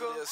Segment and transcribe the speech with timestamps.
[0.00, 0.26] Waka,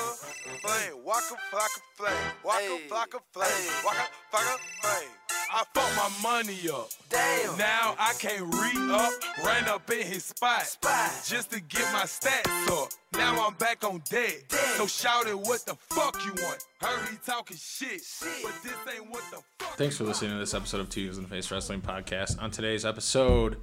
[0.00, 1.02] flocka, flame.
[1.04, 2.14] Waka, flocka, flame.
[2.44, 3.72] Waka, flocka, flame.
[3.84, 5.10] Waka, flocka, flame.
[5.52, 6.88] I fucked my money up.
[7.10, 7.58] Damn.
[7.58, 9.12] Now I can't re up.
[9.44, 10.62] Ran up in his spot.
[10.62, 11.10] Spot.
[11.26, 12.88] Just to get my stats up.
[13.12, 14.48] Now I'm back on deck.
[14.48, 14.60] Deck.
[14.76, 16.64] So shout it what the fuck you want.
[16.80, 18.02] Heard he talking shit.
[18.42, 19.76] But this ain't what the fuck.
[19.76, 22.42] Thanks for listening to this episode of Two Heels and a Face Wrestling Podcast.
[22.42, 23.58] On today's episode,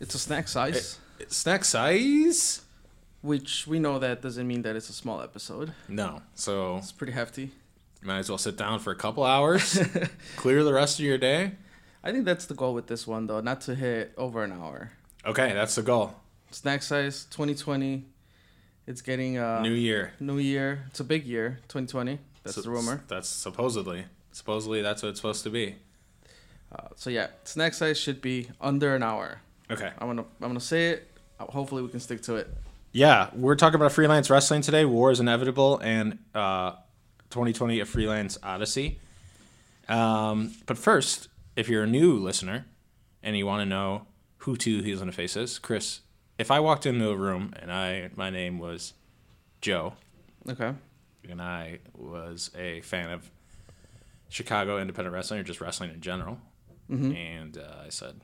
[0.00, 2.62] It's a snack size, it's snack size?
[3.20, 5.72] Which we know that doesn't mean that it's a small episode.
[5.88, 6.22] No.
[6.34, 7.50] So It's pretty hefty.
[8.02, 9.78] might as well sit down for a couple hours,
[10.36, 11.52] clear the rest of your day.
[12.02, 14.92] I think that's the goal with this one, though, not to hit over an hour.
[15.26, 16.14] Okay, that's the goal.
[16.52, 18.04] Snack size 2020.
[18.86, 20.12] It's getting uh, New year.
[20.20, 20.84] new year.
[20.86, 22.18] It's a big year, 2020.
[22.44, 23.02] That's So- the rumor.
[23.08, 24.04] That's supposedly.
[24.32, 25.74] Supposedly that's what it's supposed to be.
[26.70, 29.40] Uh, so yeah, snack size should be under an hour.
[29.70, 29.90] Okay.
[29.98, 31.10] I'm gonna I'm gonna say it.
[31.40, 32.48] Hopefully we can stick to it.
[32.92, 34.84] Yeah, we're talking about freelance wrestling today.
[34.84, 36.72] War is inevitable, and uh,
[37.30, 38.98] 2020 a freelance odyssey.
[39.88, 42.66] Um, but first, if you're a new listener
[43.22, 44.06] and you want to know
[44.38, 46.00] who Two Heels and a Face is, Chris,
[46.38, 48.94] if I walked into a room and I my name was
[49.60, 49.94] Joe
[50.48, 50.72] Okay.
[51.28, 53.30] and I was a fan of
[54.30, 56.38] Chicago independent wrestling or just wrestling in general,
[56.90, 58.20] and uh, I said,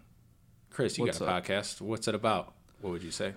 [0.71, 1.45] "Chris, you What's got a up?
[1.45, 1.81] podcast.
[1.83, 3.33] What's it about?" What would you say?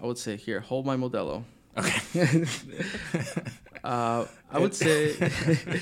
[0.00, 1.44] I would say here, hold my Modelo.
[1.76, 2.44] Okay.
[3.82, 5.14] Uh, I would say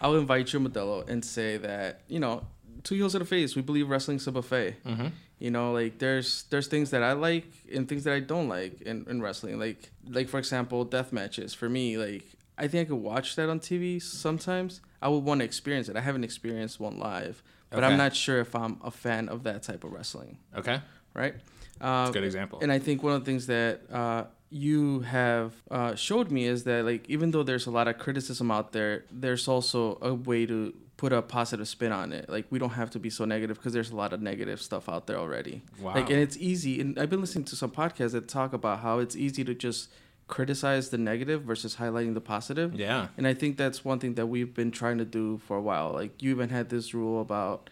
[0.00, 2.46] I would invite you, Modelo, and say that you know,
[2.84, 3.56] two heels in the face.
[3.56, 4.76] We believe wrestling's a buffet.
[4.84, 5.06] Mm-hmm.
[5.40, 8.82] You know, like there's there's things that I like and things that I don't like
[8.82, 9.58] in, in wrestling.
[9.58, 11.54] Like like for example, death matches.
[11.54, 12.24] For me, like
[12.56, 14.80] I think I could watch that on TV sometimes.
[15.02, 15.96] I would want to experience it.
[15.96, 17.86] I haven't experienced one live, but Okay.
[17.86, 20.38] I'm not sure if I'm a fan of that type of wrestling.
[20.56, 20.80] Okay.
[21.18, 21.34] Right?
[21.80, 22.58] Uh, That's a good example.
[22.62, 26.64] and I think one of the things that uh, you have uh, showed me is
[26.64, 30.46] that like even though there's a lot of criticism out there, there's also a way
[30.46, 32.28] to put a positive spin on it.
[32.28, 34.88] Like we don't have to be so negative because there's a lot of negative stuff
[34.88, 35.62] out there already.
[35.80, 35.94] Wow.
[35.94, 36.80] Like and it's easy.
[36.80, 39.90] And I've been listening to some podcasts that talk about how it's easy to just
[40.26, 42.74] criticize the negative versus highlighting the positive.
[42.74, 43.08] Yeah.
[43.16, 45.92] And I think that's one thing that we've been trying to do for a while.
[45.92, 47.70] Like you even had this rule about,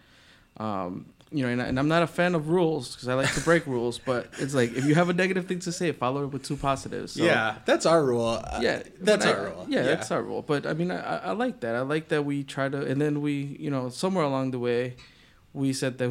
[0.57, 3.33] um, you know, and, I, and I'm not a fan of rules because I like
[3.33, 6.23] to break rules, but it's like if you have a negative thing to say, follow
[6.23, 7.13] it with two positives.
[7.13, 8.27] So, yeah, that's our rule.
[8.43, 9.65] Uh, Yeah, that's I- our rule.
[9.69, 10.41] Yeah, that's our rule.
[10.41, 11.75] But I mean, I, I- I like that.
[11.75, 14.95] I like that we try to, and then we, you know, somewhere along the way,
[15.53, 16.09] we said that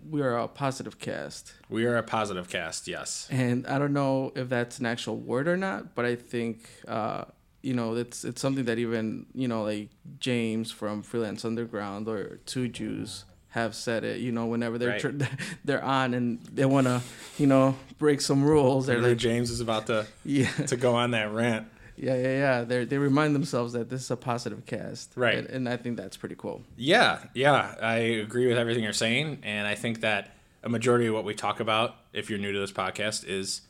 [0.10, 1.54] we are a positive cast.
[1.68, 2.86] We are a positive cast.
[2.86, 3.26] Yes.
[3.30, 7.24] And I don't know if that's an actual word or not, but I think uh,
[7.62, 12.38] you know it's it's something that even you know like James from Freelance Underground or
[12.44, 14.20] Two Jews have said it.
[14.20, 15.00] You know, whenever they're Right.
[15.00, 15.10] tr-
[15.64, 17.00] they're on and they want to
[17.38, 21.12] you know break some rules, they're like, James is about to yeah, to go on
[21.12, 21.66] that rant.
[21.96, 22.64] yeah, yeah, yeah.
[22.64, 25.38] They they remind themselves that this is a positive cast, Right.
[25.38, 26.62] And, and I think that's pretty cool.
[26.76, 30.34] Yeah, yeah, I agree with everything you're saying, and I think that
[30.64, 33.62] a majority of what we talk about, if you're new to this podcast, is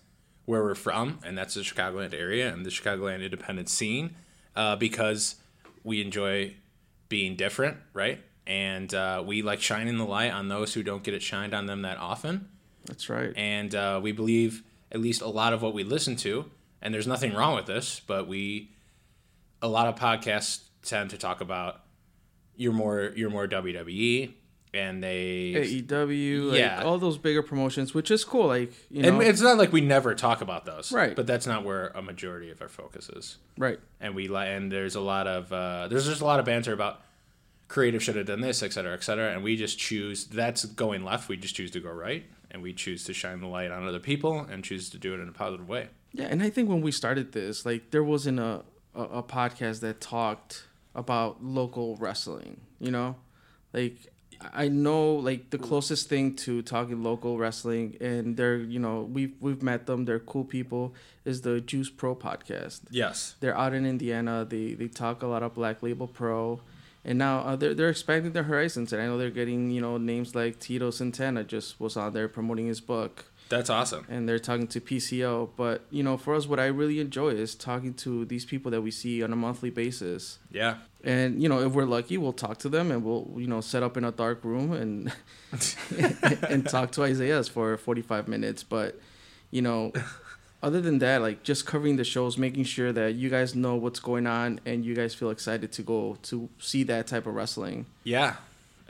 [0.44, 4.14] where we're from, and that's the Chicagoland area and the Chicagoland independent scene,
[4.56, 5.36] uh, because
[5.84, 6.54] we enjoy
[7.08, 8.20] being different, right?
[8.46, 11.66] And uh, we like shining the light on those who don't get it shined on
[11.66, 12.48] them that often.
[12.86, 13.32] That's right.
[13.36, 16.50] and uh, we believe at least a lot of what we listen to
[16.82, 18.72] and there's nothing wrong with this but we
[19.62, 21.80] a lot of podcasts tend to talk about
[22.56, 24.32] you're more you're more wwe
[24.74, 25.52] and they
[25.86, 26.82] AEW, like, Yeah.
[26.82, 28.46] all those bigger promotions, which is cool.
[28.48, 31.14] Like you know, and it's not like we never talk about those Right.
[31.14, 33.78] but that's not where a majority of our focus is right.
[34.00, 37.00] and we and there's a lot of uh, there's just a lot of banter about
[37.72, 41.02] creative should have done this et cetera et cetera and we just choose that's going
[41.10, 43.88] left we just choose to go right and we choose to shine the light on
[43.88, 46.68] other people and choose to do it in a positive way Yeah, and I think
[46.68, 48.52] when we started this, like there wasn't a,
[48.94, 53.16] a, a podcast that talked about local wrestling, you know?
[53.72, 53.96] Like
[54.52, 59.32] I know like the closest thing to talking local wrestling and they're, you know, we've
[59.40, 60.84] we've met them, they're cool people,
[61.24, 62.80] is the Juice Pro podcast.
[62.90, 64.44] yes They're out in Indiana.
[64.44, 66.60] They they talk a lot of Black Label Pro.
[67.04, 69.98] And now uh, they're they're expanding their horizons, and I know they're getting you know
[69.98, 74.06] names like Tito Santana just was on there promoting his book That's awesome.
[74.08, 75.50] and they're talking to PCO.
[75.56, 78.82] But you know, for us, what I really enjoy is talking to these people that
[78.82, 80.38] we see on a monthly basis.
[80.52, 80.76] Yeah.
[81.02, 83.82] And you know, if we're lucky, we'll talk to them and we'll you know set
[83.82, 85.12] up in a dark room and
[86.48, 88.62] and talk to Isaiah's for forty five minutes.
[88.62, 89.00] But
[89.50, 89.92] you know,
[90.62, 93.98] other than that, like just covering the shows, making sure that you guys know what's
[94.00, 97.86] going on and you guys feel excited to go to see that type of wrestling.
[98.04, 98.36] Yeah.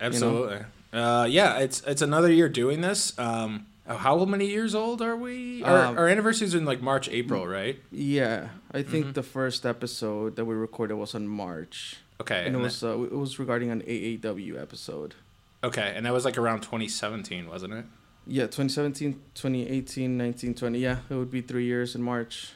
[0.00, 0.60] Absolutely.
[0.92, 3.18] Uh, yeah, it's it's another year doing this.
[3.18, 5.64] Um, Oh, how many years old are we?
[5.64, 7.80] Um, our, our anniversary's in like March, April, right?
[7.90, 9.12] Yeah, I think Mm-hmm.
[9.14, 12.38] the first episode that we recorded was on March, Okay.
[12.46, 15.16] and it and was uh, it was regarding an AAW episode.
[15.64, 17.84] okay, and that was like around 2017, wasn't it?
[18.26, 20.78] Yeah, 2017, 2018, 19, 20.
[20.78, 22.52] Yeah, it would be three years in March.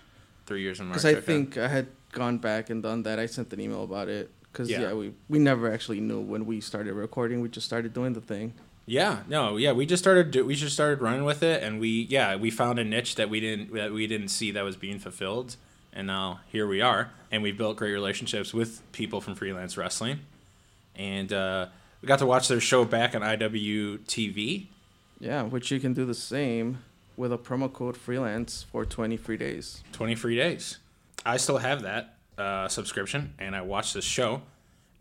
[0.47, 0.95] Three years in March.
[0.95, 1.21] Because I okay.
[1.21, 3.19] think I had gone back and done that.
[3.19, 4.31] I sent an email about it.
[4.53, 4.81] Because Yeah.
[4.81, 4.95] yeah.
[4.95, 7.41] we we never actually knew when we started recording.
[7.41, 8.55] We just started doing the thing.
[8.89, 10.33] Yeah, no, yeah, we just started.
[10.47, 13.41] We just started running with it, and we, yeah, we found a niche that we
[13.41, 15.57] didn't that we didn't see that was being fulfilled,
[15.93, 20.21] and now here we are, and we've built great relationships with people from freelance wrestling,
[20.95, 21.67] and uh,
[22.01, 24.69] we got to watch their show back on IWTV.
[25.19, 26.79] Yeah, which you can do the same
[27.17, 29.83] with a promo code freelance for 20 free days.
[29.93, 30.79] 20 free days.
[31.25, 34.43] I still have that uh, subscription, and I watched this show.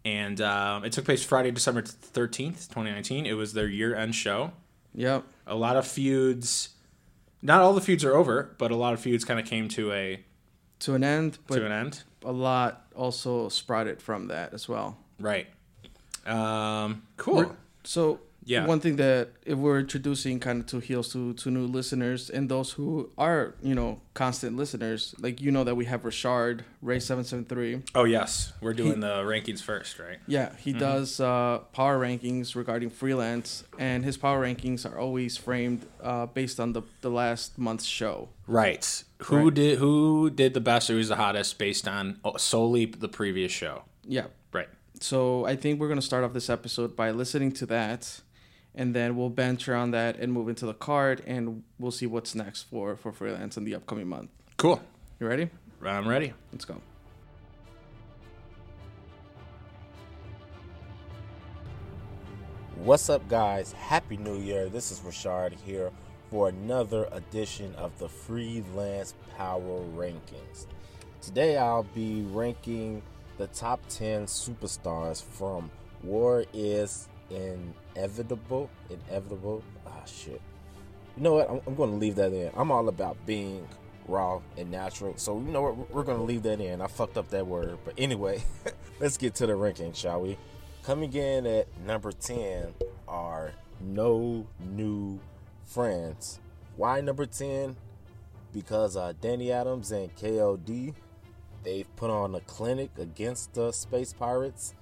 [0.05, 3.25] And um, it took place Friday, December 13th, 2019.
[3.25, 4.51] It was their year end show.
[4.93, 5.23] Yep.
[5.47, 6.69] A lot of feuds.
[7.41, 9.91] Not all the feuds are over, but a lot of feuds kind of came to
[9.91, 10.23] a
[10.81, 12.03] To an end, but to an end.
[12.23, 14.97] a lot also sprouted from that as well.
[15.19, 15.47] Right.
[16.25, 17.35] Um, cool.
[17.35, 17.49] We're-
[17.83, 18.67] So Yeah.
[18.67, 22.47] one thing that if we're introducing kind of to heels to to new listeners and
[22.47, 26.99] those who are you know constant listeners, like you know that we have Richard Ray
[26.99, 27.81] seven seven three.
[27.95, 28.53] oh, yes.
[28.61, 30.19] We're doing the rankings first, right?
[30.27, 35.85] Yeah, he does uh, power rankings regarding freelance, and his power rankings are always framed
[36.03, 38.29] uh, based on the the last month's show.
[38.47, 38.85] Right.
[39.23, 39.53] Who Right.
[39.53, 43.51] did who did the best or who's the hottest based on oh, solely the previous
[43.51, 43.83] show?
[44.07, 44.27] Yeah.
[44.53, 44.69] Right.
[44.99, 48.21] So I think we're gonna start off this episode by listening to that,
[48.75, 52.35] and then we'll banter on that and move into the card, and we'll see what's
[52.35, 54.29] next for for freelance in the upcoming month.
[54.57, 54.81] Cool.
[55.19, 55.49] You ready?
[55.83, 56.33] I'm ready.
[56.51, 56.81] Let's go.
[62.75, 63.71] What's up, guys?
[63.71, 64.69] Happy New Year.
[64.69, 65.91] This is Rashard here
[66.29, 70.67] for another edition of the Freelance Power Rankings.
[71.21, 73.01] Today, I'll be ranking
[73.37, 75.71] the top 10 superstars from
[76.03, 78.69] War is Inevitable.
[78.89, 79.63] Inevitable.
[79.85, 80.41] Ah, shit.
[81.17, 81.49] You know what?
[81.49, 82.51] I'm, I'm going to leave that in.
[82.55, 83.67] I'm all about being
[84.07, 85.13] raw and natural.
[85.17, 85.91] So, you know what?
[85.93, 86.81] We're going to leave that in.
[86.81, 87.77] I fucked up that word.
[87.85, 88.43] But anyway,
[88.99, 90.37] let's get to the ranking, shall we?
[90.83, 92.73] Coming in at number 10
[93.07, 93.51] are
[93.81, 95.19] No New
[95.63, 96.39] Friends.
[96.75, 97.75] Why number 10?
[98.53, 100.93] Because uh, Danny Adams and KOD,
[101.63, 104.73] they've put on a clinic against the Space Pirates.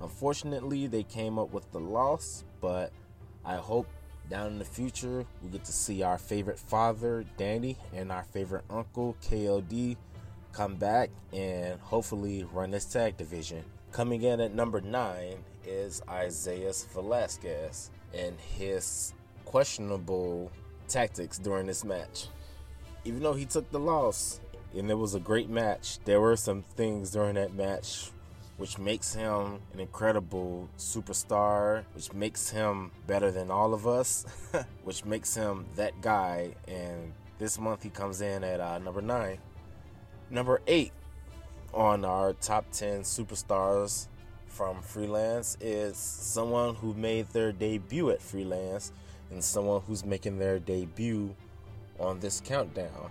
[0.00, 2.92] Unfortunately, they came up with the loss, but
[3.44, 3.86] I hope
[4.30, 8.64] down in the future we get to see our favorite father, Danny, and our favorite
[8.70, 9.96] uncle, KOD,
[10.52, 13.64] come back and hopefully run this tag division.
[13.90, 19.12] Coming in at number nine is Isaiah Velasquez and his
[19.44, 20.50] questionable
[20.88, 22.28] tactics during this match.
[23.04, 24.40] Even though he took the loss
[24.76, 28.11] and it was a great match, there were some things during that match
[28.62, 34.24] which makes him an incredible superstar, which makes him better than all of us,
[34.84, 36.54] which makes him that guy.
[36.68, 39.38] And this month he comes in at uh, number nine.
[40.30, 40.92] Number eight
[41.74, 44.06] on our top 10 superstars
[44.46, 48.92] from freelance is someone who made their debut at freelance
[49.32, 51.34] and someone who's making their debut
[51.98, 53.10] on this countdown.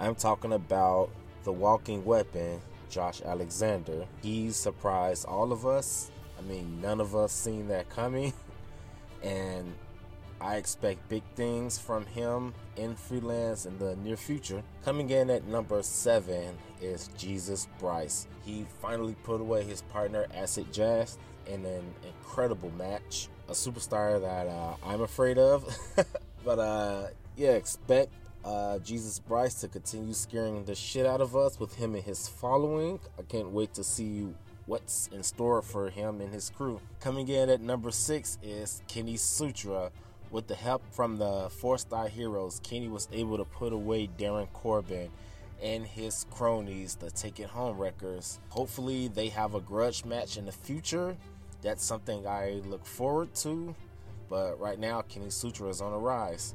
[0.00, 1.10] I'm talking about
[1.44, 2.60] the walking weapon,
[2.92, 4.06] Josh Alexander.
[4.22, 6.10] He surprised all of us.
[6.38, 8.32] I mean, none of us seen that coming.
[9.24, 9.72] And
[10.40, 14.64] I expect big things from him in freelance in the near future.
[14.84, 18.26] Coming in at number seven is Jesus Bryce.
[18.44, 23.28] He finally put away his partner Acid Jazz in an incredible match.
[23.48, 25.64] A superstar that uh, I'm afraid of.
[26.44, 27.06] but uh,
[27.36, 28.12] yeah, expect
[28.44, 32.28] uh, Jesus Bryce to continue scaring the shit out of us with him and his
[32.28, 32.98] following.
[33.18, 34.28] I can't wait to see
[34.66, 36.80] what's in store for him and his crew.
[37.00, 39.90] Coming in at number six is Kenny Sutra.
[40.30, 44.46] With the help from the four star heroes, Kenny was able to put away Darin
[44.54, 45.10] Corbin
[45.62, 48.40] and his cronies, the Take It Home Wreckers.
[48.48, 51.16] Hopefully, they have a grudge match in the future.
[51.60, 53.74] That's something I look forward to.
[54.28, 56.54] But right now, Kenny Sutra is on a rise.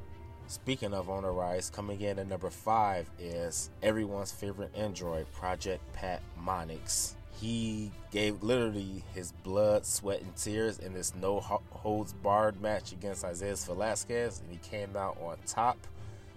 [0.49, 5.81] Speaking of on the rise, coming in at number five is everyone's favorite android, Project
[5.91, 7.15] Pat Monix.
[7.33, 13.25] He gave literally his blood, sweat, and tears in this no holds barred match against
[13.25, 15.77] Isaiah Velasquez, and he came out on top.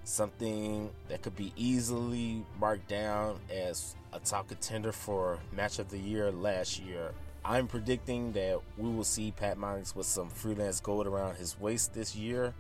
[0.03, 5.99] Something that could be easily marked down as a top contender for match of the
[5.99, 7.13] year last year.
[7.45, 11.95] I'm predicting that we will see Pat Monix with some freelance gold around his waist
[11.95, 12.55] this year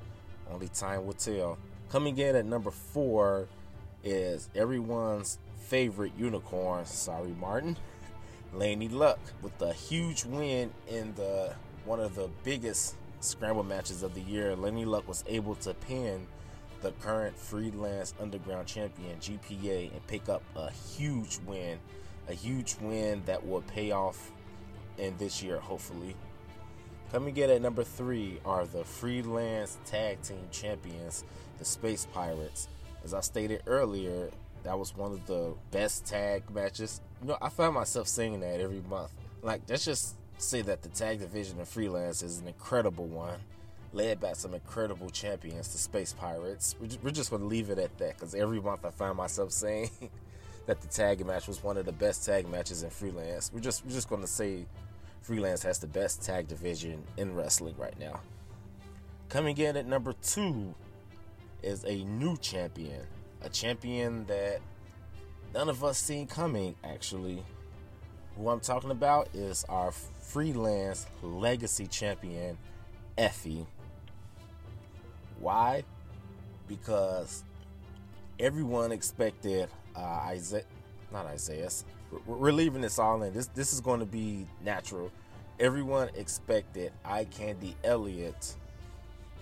[0.52, 1.58] Only time will tell.
[1.90, 3.48] Coming in at number four
[4.04, 6.86] is everyone's favorite unicorn.
[6.86, 7.76] Sorry, Martin.
[8.52, 11.54] Laney Luck with a huge win in the
[11.84, 14.56] one of the biggest scramble matches of the year.
[14.56, 16.26] Laney Luck was able to pin
[16.80, 21.78] the current freelance underground champion GPA and pick up a huge win,
[22.28, 24.32] a huge win that will pay off
[24.98, 26.16] in this year hopefully.
[27.12, 31.24] Coming in at number three are the freelance tag team champions,
[31.58, 32.68] the Space Pirates.
[33.02, 34.30] As I stated earlier,
[34.62, 37.00] that was one of the best tag matches.
[37.20, 39.10] You know, I find myself saying that every month.
[39.42, 43.40] Like, let's just say that the tag division of freelance is an incredible one,
[43.92, 46.76] led by some incredible champions, the Space Pirates.
[46.78, 49.90] We're just, going to leave it at that because every month I find myself saying
[50.66, 53.50] that the tag match was one of the best tag matches in freelance.
[53.52, 54.66] We're just we're just going to say
[55.20, 58.20] freelance has the best tag division in wrestling right now.
[59.28, 60.74] Coming in at number two
[61.62, 63.02] is a new champion,
[63.42, 64.60] a champion that
[65.54, 67.42] none of us seen coming actually.
[68.36, 72.56] Who I'm talking about is our freelance legacy champion,
[73.18, 73.66] Effie.
[75.38, 75.82] Why?
[76.66, 77.44] Because
[78.38, 80.64] everyone expected uh, Isaiah,
[81.12, 81.68] not Isaiah.
[82.26, 83.32] We're leaving this all in.
[83.32, 85.10] This this is going to be natural.
[85.58, 88.56] Everyone expected Eye Candy Elliott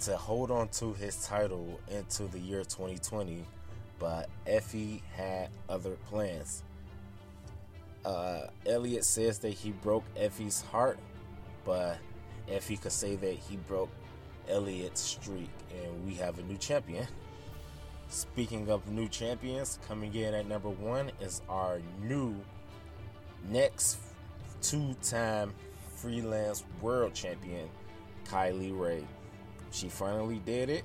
[0.00, 3.44] to hold on to his title into the year 2020,
[3.98, 6.62] but Effie had other plans.
[8.04, 10.98] Uh, Elliott says that he broke Effie's heart,
[11.64, 11.98] but
[12.50, 13.90] Effie could say that he broke
[14.48, 17.06] Elliott's streak, and we have a new champion.
[18.08, 22.34] Speaking of new champions, coming in at number one is our new
[23.48, 23.98] next
[24.62, 25.52] two time
[25.96, 27.68] freelance world champion,
[28.26, 29.04] Kylie Rae.
[29.70, 30.84] She finally did it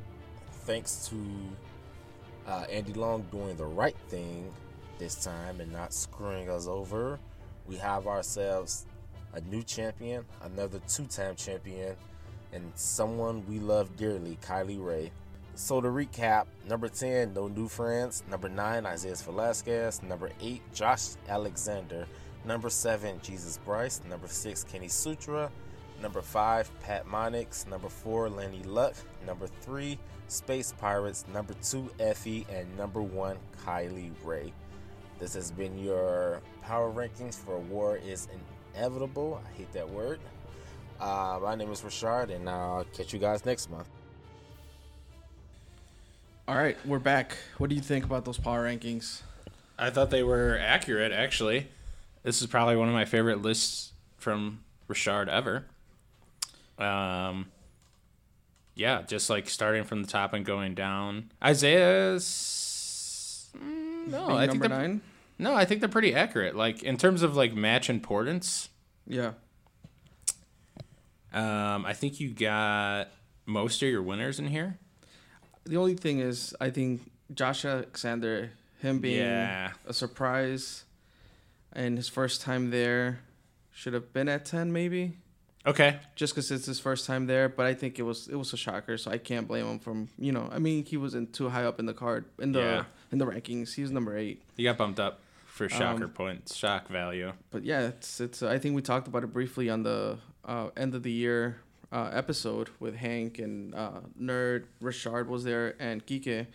[0.65, 1.15] thanks to
[2.48, 4.51] uh, Andy Long doing the right thing
[4.98, 7.19] this time and not screwing us over.
[7.67, 8.86] We have ourselves
[9.33, 11.95] a new champion, another two time champion,
[12.51, 15.12] and someone we love dearly, Kylie Rae.
[15.55, 18.24] So to recap, number 10, no new friends.
[18.29, 20.01] Number 9, Isaiah Velasquez.
[20.01, 22.07] Number 8, Josh Alexander.
[22.45, 24.01] Number 7, Jesus Bryce.
[24.09, 25.51] Number 6, Kenny Sutra.
[26.01, 27.67] Number 5, Pat Monix.
[27.67, 28.95] Number 4, Lenny Luck.
[29.25, 29.97] Number 3,
[30.27, 31.25] Space Pirates.
[31.33, 32.45] Number 2, Effie.
[32.51, 34.51] And number 1, Kylie Rae.
[35.19, 38.27] This has been your power rankings for War is
[38.75, 39.41] Inevitable.
[39.45, 40.19] I hate that word.
[41.00, 43.88] Uh, my name is Rashard, and I'll catch you guys next month.
[46.47, 47.38] All right, we're back.
[47.57, 49.21] What do you think about those power rankings?
[49.77, 51.67] I thought they were accurate, actually.
[52.24, 55.65] This is probably one of my favorite lists from Rashard ever.
[56.80, 57.51] Um,
[58.75, 61.32] yeah, just like starting from the top and going down.
[61.44, 65.01] Isaiah's mm, no, I think number nine.
[65.38, 66.56] No, I think they're pretty accurate.
[66.56, 68.70] Like in terms of like match importance.
[69.06, 69.34] Yeah.
[71.34, 73.10] Um, I think you got
[73.46, 74.77] most of your winners in here.
[75.65, 77.01] The only thing is, I think
[77.34, 79.72] Josh Alexander, him being yeah.
[79.88, 80.84] a surprise,
[81.74, 83.20] and his first time there,
[83.72, 85.18] should have been at ten maybe.
[85.65, 86.00] Okay.
[86.15, 88.58] Just because it's his first time there, but I think it was it was a
[88.58, 90.50] shocker, so I can't blame him from you know.
[90.51, 92.84] I mean, he wasn't too high up in the card in the yeah.
[93.12, 93.74] in the rankings.
[93.74, 94.42] He was number eight.
[94.58, 97.32] He got bumped up for shocker um, points, shock value.
[97.51, 98.44] But yeah, it's it's.
[98.44, 101.58] Uh, I think we talked about it briefly on the uh, end of the year
[101.92, 104.65] uh, episode with Hank and uh, Nerd.
[104.82, 106.48] Richard was there and Kike,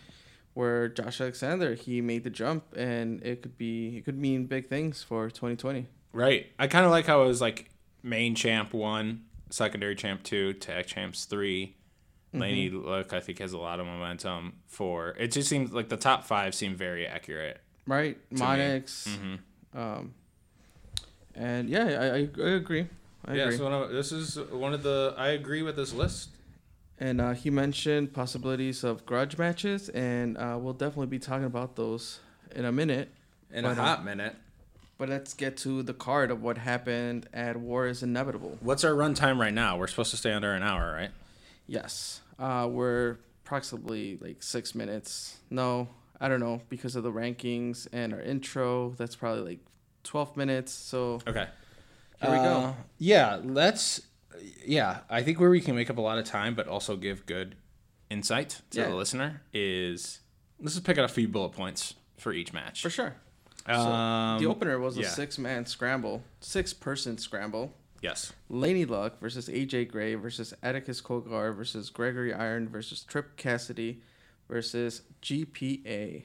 [0.58, 4.66] where Josh Alexander he made the jump and it could be it could mean big
[4.66, 5.86] things for 2020.
[6.12, 6.46] Right.
[6.58, 7.70] I kind of like how it was like
[8.02, 12.40] main champ one, secondary champ two, tag champs 3 mm-hmm.
[12.40, 15.14] Laney Luck I think has a lot of momentum for.
[15.16, 17.60] It just seems like the top five seem very accurate.
[17.86, 18.18] Right.
[18.34, 19.06] Monix.
[19.06, 19.78] Mm-hmm.
[19.78, 20.14] Um,
[21.36, 22.88] and yeah, I, I, I agree.
[23.24, 23.58] I yeah, agree.
[23.58, 25.14] so this is one of the.
[25.16, 26.30] I agree with this list.
[27.00, 31.76] And uh, he mentioned possibilities of grudge matches, and uh, we'll definitely be talking about
[31.76, 32.18] those
[32.54, 33.10] in a minute.
[33.52, 34.34] In but, a uh, hot uh, minute.
[34.98, 38.58] But let's get to the card of what happened at War is Inevitable.
[38.60, 39.78] What's our run time right now?
[39.78, 41.10] We're supposed to stay under an hour, right?
[41.68, 42.20] Yes.
[42.36, 45.38] Uh, we're approximately like six minutes.
[45.50, 45.88] No,
[46.20, 48.90] I don't know, because of the rankings and our intro.
[48.98, 49.60] That's probably like
[50.02, 50.72] 12 minutes.
[50.72, 51.20] So.
[51.28, 51.46] Okay.
[52.20, 52.42] Here we go.
[52.42, 54.02] Uh, yeah, let's.
[54.64, 57.26] Yeah, I think where we can make up a lot of time, but also give
[57.26, 57.56] good
[58.10, 58.88] insight to yeah.
[58.88, 60.20] the listener is
[60.60, 62.82] let's just pick out a few bullet points for each match.
[62.82, 63.14] For sure.
[63.66, 65.08] Um, so the opener was a yeah.
[65.08, 67.74] six man scramble, six person scramble.
[68.00, 68.32] Yes.
[68.48, 74.02] Laney Luck versus AJ Gray versus Atticus Cogar versus Gregory Iron versus Trip Cassidy
[74.48, 76.22] versus GPA.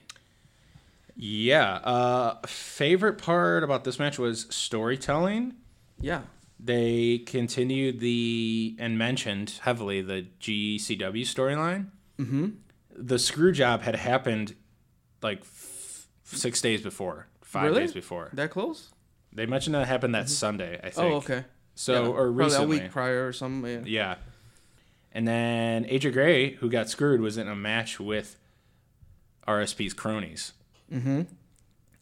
[1.16, 1.74] Yeah.
[1.76, 5.56] Uh, favorite part about this match was storytelling.
[6.00, 6.22] Yeah.
[6.66, 11.88] They continued the and mentioned heavily the GCW storyline.
[12.18, 12.50] Mm-hmm.
[12.96, 14.56] The screw job had happened
[15.22, 17.82] like f- six days before, five Really?
[17.82, 18.30] days before.
[18.34, 18.90] That close?
[19.34, 21.12] They mentioned that it happened that Sunday, I think.
[21.12, 21.44] Oh, okay.
[21.76, 22.00] So Yeah.
[22.10, 23.72] or Probably recently, a week prior or something.
[23.72, 23.82] Yeah.
[23.86, 24.16] yeah.
[25.12, 28.38] And then AJ Gray, who got screwed, was in a match with
[29.48, 30.54] RSP's cronies.
[30.92, 31.24] Mm-hmm.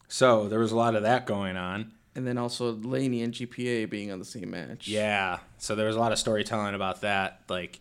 [0.08, 1.92] So there was a lot of that going on.
[2.14, 4.86] And then also Laney and GPA being on the same match.
[4.86, 5.38] Yeah.
[5.58, 7.80] So there was a lot of storytelling about that, like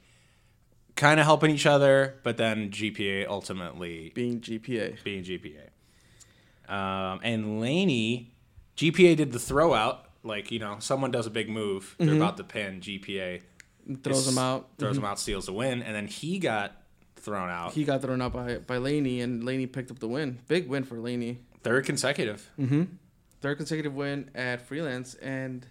[0.96, 5.04] kind of helping each other, but then GPA ultimately Being GPA.
[5.04, 5.70] being GPA.
[6.74, 8.34] Um, and Laney,
[8.78, 10.06] GPA did the throw out.
[10.24, 13.42] Like, you know, someone does a big move, they're about to pin GPA.
[14.04, 14.62] Throws him out.
[14.68, 14.80] Mm-hmm.
[14.80, 16.74] Throws him out, steals the win, and then he got
[17.16, 17.74] thrown out.
[17.74, 20.40] He got thrown out by, by Laney, and Laney picked up the win.
[20.48, 21.40] Big win for Laney.
[21.64, 22.48] Third consecutive.
[23.42, 25.66] Third consecutive win at Freelance, and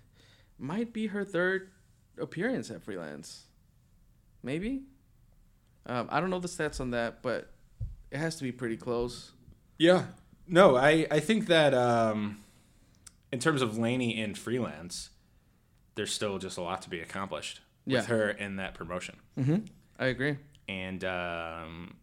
[0.58, 1.70] might be her third
[2.18, 3.44] appearance at Freelance.
[4.42, 4.82] Maybe?
[5.86, 7.50] Um, I don't know the stats on that, but
[8.10, 9.32] it has to be pretty close.
[9.78, 10.04] Yeah.
[10.46, 12.38] No, I, I think that um,
[13.32, 15.10] in terms of Laney in freelance,
[15.94, 17.98] there's still just a lot to be accomplished Yeah.
[18.00, 19.16] with her in that promotion.
[19.98, 20.36] I agree.
[20.68, 21.94] And um,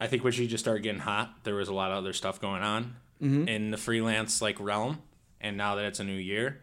[0.00, 2.40] I think when she just started getting hot, there was a lot of other stuff
[2.40, 5.00] going on in the freelance like realm.
[5.40, 6.60] And now that it's a new year,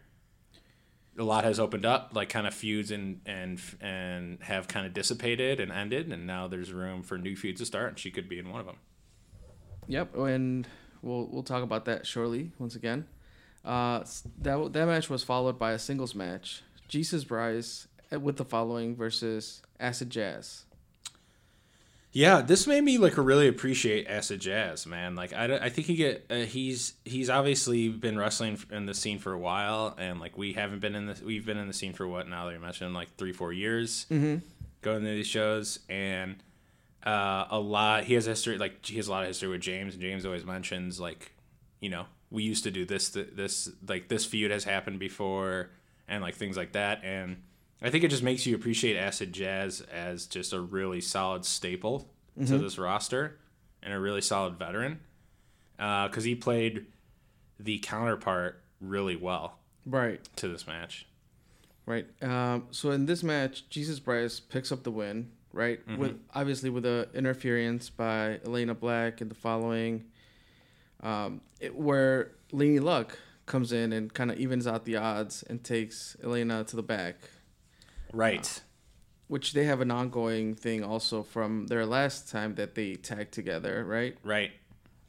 [1.18, 4.94] a lot has opened up, like kind of feuds and and and have kind of
[4.94, 8.30] dissipated and ended, and now there's room for new feuds to start, and she could
[8.30, 8.78] be in one of them.
[9.88, 10.68] Yep, and
[11.02, 12.52] we'll we'll talk about that shortly.
[12.58, 13.06] Once again,
[13.66, 14.04] uh,
[14.42, 18.96] that that match was followed by a singles match: Jesus Bryce uh, with the following
[18.96, 20.66] versus Acid Jazz.
[22.12, 25.16] Yeah, this made me like really appreciate acid jazz, man.
[25.16, 29.20] Like I, I think he get uh, he's he's obviously been wrestling in the scene
[29.20, 31.94] for a while, and like we haven't been in the we've been in the scene
[31.94, 34.38] for what now that you mentioned like three four years, mm-hmm.
[34.82, 36.38] going to these shows, and
[37.04, 39.94] uh, a lot he has history like he has a lot of history with James,
[39.94, 41.32] and James always mentions like
[41.80, 45.70] you know we used to do this th- this like this feud has happened before,
[46.08, 47.44] and like things like that, and
[47.82, 52.10] I think it just makes you appreciate Acid Jazz as just a really solid staple
[52.46, 53.38] to this roster
[53.84, 55.00] and a really solid veteran
[55.78, 56.86] because he played
[57.60, 61.06] the counterpart really well Right, to this match.
[61.86, 62.06] right.
[62.22, 65.32] Um, so in this match, Jesus Bryce picks up the win.
[65.52, 70.06] Right, with obviously with a interference by Elena Black and the following,
[71.02, 75.64] um, it, where Laney Luck comes in and kind of evens out the odds and
[75.64, 77.16] takes Elena to the back.
[78.14, 78.62] Right.
[79.28, 83.86] which they have an ongoing thing also from their last time that they tagged together,
[83.86, 84.18] right?
[84.24, 84.52] Right.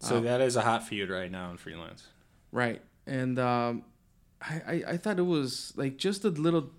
[0.01, 2.07] So that is a hot feud right now in freelance.
[2.53, 2.81] Right.
[3.07, 3.85] And um,
[4.43, 6.71] I, I I thought it was like just the little.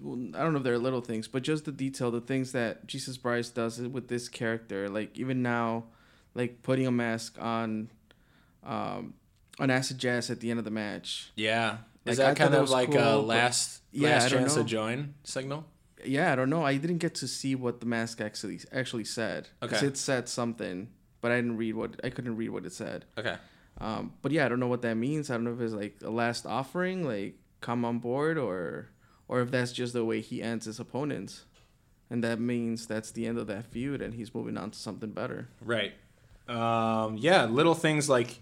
[0.00, 2.86] well, I don't know if they're little things, but just the detail, the things that
[2.86, 5.84] Jesus Bryce does with this character, like even now,
[6.34, 7.90] like putting a mask on,
[8.64, 9.12] um,
[9.58, 11.32] on acid jazz at the end of the match.
[11.36, 11.78] Yeah.
[12.06, 14.30] Like, Is I that thought kind of like cool, a but- last Yeah, I last
[14.30, 15.66] chance to join signal?
[16.04, 16.64] Yeah, I don't know.
[16.64, 19.48] I didn't get to see what the mask actually actually said.
[19.62, 19.86] Okay.
[19.86, 20.88] It said something,
[21.20, 23.04] but I didn't read what I couldn't read what it said.
[23.18, 23.36] Okay.
[23.78, 25.30] Um, but yeah, I don't know what that means.
[25.30, 28.90] I don't know if it's like a last offering, like come on board, or
[29.28, 31.44] or if that's just the way he ends his opponents,
[32.10, 35.10] and that means that's the end of that feud, and he's moving on to something
[35.10, 35.48] better.
[35.64, 35.92] Right.
[36.48, 38.40] Um, yeah, little things like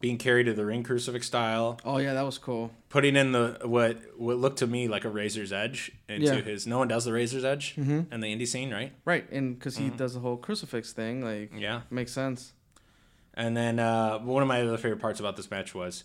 [0.00, 2.70] being carried to the ring crucifix style, Oh yeah, that was cool.
[2.88, 6.40] putting in the what what looked to me like a razor's edge into Yeah.
[6.40, 6.66] his.
[6.66, 8.12] No one does the razor's edge mm-hmm.
[8.12, 8.92] in the indie scene, right?
[9.04, 11.82] Right, and because he does the whole crucifix thing, like Yeah.
[11.90, 12.54] makes sense.
[13.34, 16.04] And then uh, one of my other favorite parts about this match was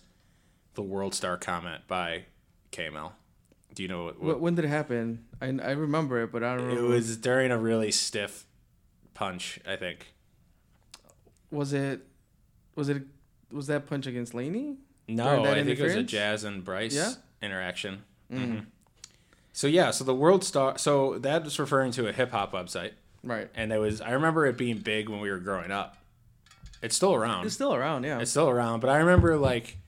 [0.74, 2.26] the World Star comment by
[2.70, 3.14] K-Mel.
[3.74, 4.20] Do you know what?
[4.22, 5.24] what When did it happen?
[5.40, 6.72] I, I remember it, but I don't know.
[6.72, 6.94] it remember.
[6.94, 8.46] was during a really stiff
[9.14, 10.14] punch, I think.
[11.50, 12.06] Was it?
[12.74, 13.02] Was it?
[13.56, 14.76] Was that punch against Laney?
[15.08, 16.02] No, I think it was a?
[16.02, 17.12] Jazz and Bryce Yeah?
[17.42, 18.02] interaction.
[18.30, 18.58] hmm
[19.52, 20.78] So yeah, so the World Star.
[20.78, 22.92] So that was referring to a hip hop website,
[23.24, 23.48] Right.
[23.54, 24.00] and it was.
[24.00, 25.96] I remember it being big when we were growing up.
[26.82, 27.46] It's still around.
[27.46, 28.18] It's still around, yeah.
[28.20, 29.78] It's still around, but I remember like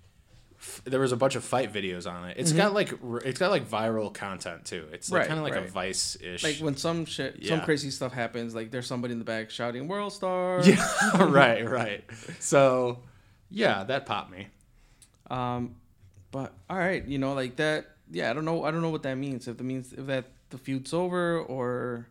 [0.59, 2.37] f- there was a bunch of fight videos on it.
[2.38, 4.87] It's got like r- it's got like viral content too.
[4.92, 5.28] It's like, Mm-hmm.
[5.28, 5.70] Right, kind of like a.
[5.70, 6.42] Vice ish.
[6.42, 9.87] like when some shit, some crazy stuff happens, like there's somebody in the back shouting
[9.87, 10.83] "World Star." yeah,
[11.24, 12.04] right, right.
[12.40, 13.00] So
[13.50, 14.48] yeah, that popped me.
[15.30, 15.76] Um,
[16.30, 18.64] but all right, you know, like that yeah, I don't know.
[18.64, 19.48] I don't know what that means.
[19.48, 22.06] If it means if that the feud's over or,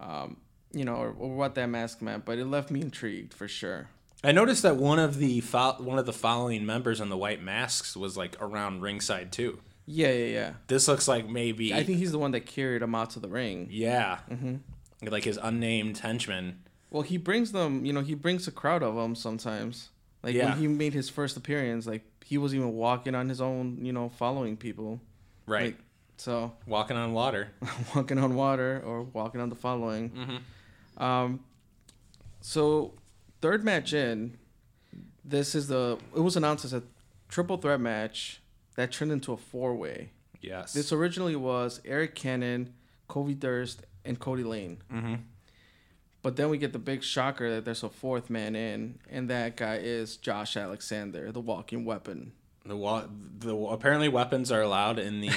[0.00, 0.36] um,
[0.72, 2.24] you know, or, or what that mask meant.
[2.24, 3.88] But it left me intrigued for sure.
[4.24, 7.42] I noticed that one of the fo- one of the following members on the white
[7.42, 9.58] masks was like around ringside too.
[9.86, 10.52] Yeah, yeah, yeah.
[10.68, 13.28] This looks like maybe I think he's the one that carried him out to the
[13.28, 13.68] ring.
[13.70, 14.18] yeah,
[15.02, 16.62] like his unnamed henchman.
[16.90, 17.84] Well, he brings them.
[17.84, 19.88] You know, he brings a crowd of them sometimes.
[20.22, 20.50] Like Yeah.
[20.50, 23.84] when he made his first appearance, like he was even walking on his own.
[23.84, 25.00] You know, following people.
[25.46, 25.76] Right, Like,
[26.16, 27.50] so walking on water.
[27.96, 30.10] walking on water or walking on the following.
[30.10, 31.02] Mm-hmm.
[31.02, 31.40] Um,
[32.40, 32.94] so
[33.40, 34.38] third match in,
[35.24, 35.98] this is the.
[36.14, 36.82] It was announced as a
[37.28, 38.40] triple threat match
[38.76, 40.10] that turned into a four way.
[40.40, 40.72] Yes.
[40.72, 42.74] This originally was Eric Cannon,
[43.08, 44.78] Kobe Durst, and Cody Lane.
[44.92, 45.14] mm-hmm.
[46.22, 49.56] But then we get the big shocker that there's a fourth man in, and that
[49.56, 52.32] guy is Josh Alexander, the walking weapon.
[52.64, 53.06] The wa-
[53.40, 55.32] the apparently weapons are allowed in the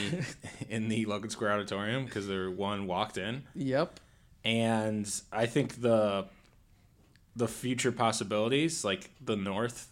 [0.70, 4.00] in the Logan Square Auditorium because there one walked in, Yep.
[4.44, 6.28] and I think the
[7.36, 9.90] the future possibilities like the North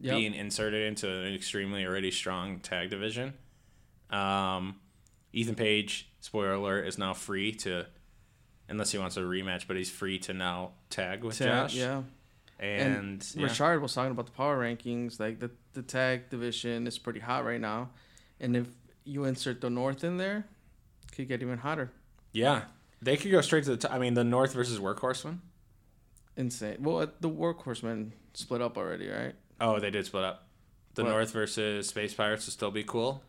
[0.00, 0.16] Yep.
[0.16, 3.34] being inserted into an extremely already strong tag division.
[4.10, 4.76] Um,
[5.32, 7.86] Ethan Page, spoiler alert, is now free to,
[8.68, 11.74] unless he wants a rematch, but he's free to now tag with Ta- Josh.
[11.74, 12.02] Yeah.
[12.58, 13.44] and, yeah.
[13.44, 15.18] Richard was talking about the power rankings.
[15.20, 17.90] Like the, the tag division is pretty hot right now.
[18.40, 18.66] And if
[19.04, 20.46] you insert the North in there,
[21.08, 21.90] it could get even hotter.
[22.32, 22.62] yeah,
[23.00, 23.76] they could go straight to the.
[23.76, 23.92] top.
[23.92, 25.38] I mean, the North versus Workhorsemen.
[26.36, 26.76] Insane.
[26.80, 29.34] Well, uh, the Workhorsemen split up already, right?
[29.60, 30.46] Oh, they did split up.
[30.94, 31.10] The What?
[31.10, 33.22] North versus Space Pirates would still be cool.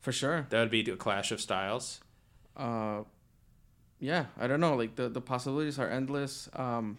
[0.00, 0.46] For sure.
[0.50, 2.00] That would be a clash of styles.
[2.56, 3.02] Uh,
[4.00, 4.74] yeah, I don't know.
[4.76, 6.48] Like the, the possibilities are endless.
[6.54, 6.98] Um,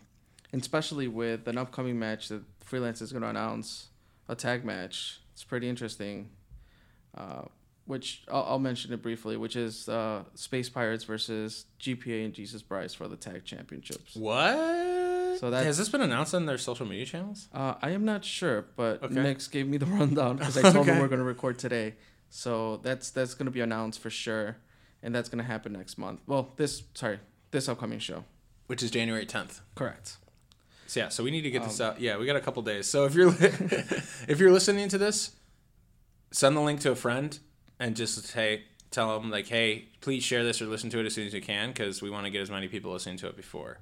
[0.53, 3.87] especially with an upcoming match that Freelance is going to announce,
[4.29, 5.19] a tag match.
[5.33, 6.29] It's pretty interesting.
[7.15, 7.43] Uh,
[7.85, 12.61] which I'll, I'll mention it briefly, which is uh, Space Pirates versus GPA and Jesus
[12.61, 14.15] Bryce for the tag championships.
[14.15, 15.37] What?
[15.39, 17.47] So that has this been announced on their social media channels?
[17.53, 19.13] Uh, I am not sure, but Okay.
[19.13, 20.91] Nix gave me the rundown because I told Okay.
[20.93, 21.95] him we're going to record today.
[22.29, 24.57] So that's that's going to be announced for sure,
[25.07, 26.19] and that's going to happen next month.
[26.27, 27.19] Well, this sorry,
[27.51, 28.25] this upcoming show.
[28.67, 29.61] Which is January tenth.
[29.73, 30.17] Correct.
[30.87, 32.01] So yeah, so we need to get this Um, out.
[32.01, 32.87] Yeah, we got a couple days.
[32.87, 35.31] So if you're if you're listening to this,
[36.31, 37.39] send the link to a friend
[37.79, 41.13] and just hey, tell them like, hey, please share this or listen to it as
[41.13, 43.37] soon as you can because we want to get as many people listening to it
[43.37, 43.77] before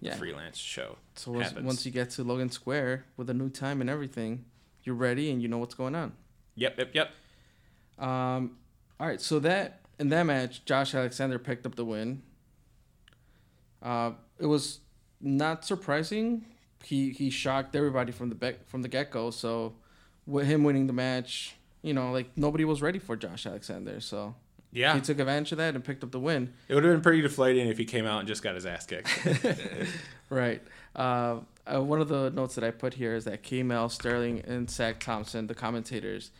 [0.00, 0.12] Yeah.
[0.12, 0.96] the freelance show.
[1.16, 4.44] So once, once you get to Logan Square with a new time and everything,
[4.84, 6.12] you're ready and you know what's going on.
[6.54, 7.10] Yep, yep, yep.
[7.98, 8.58] Um,
[9.00, 9.20] all right.
[9.20, 12.22] So that in that match, Josh Alexander picked up the win.
[13.82, 14.80] Uh, it was
[15.20, 16.44] not surprising.
[16.82, 19.30] He he shocked everybody from the bec- from the get go.
[19.30, 19.74] So
[20.26, 24.00] with him winning the match, you know, like nobody was ready for Josh Alexander.
[24.00, 24.34] So
[24.72, 26.52] Yeah, he took advantage of that and picked up the win.
[26.68, 28.86] it would have been pretty deflating if he came out and just got his ass
[28.86, 29.08] kicked.
[30.30, 30.62] Right.
[30.94, 34.70] Uh, uh, one of the notes that I put here is that K-Mel, Sterling, and
[34.70, 36.30] Zach Thompson, the commentators,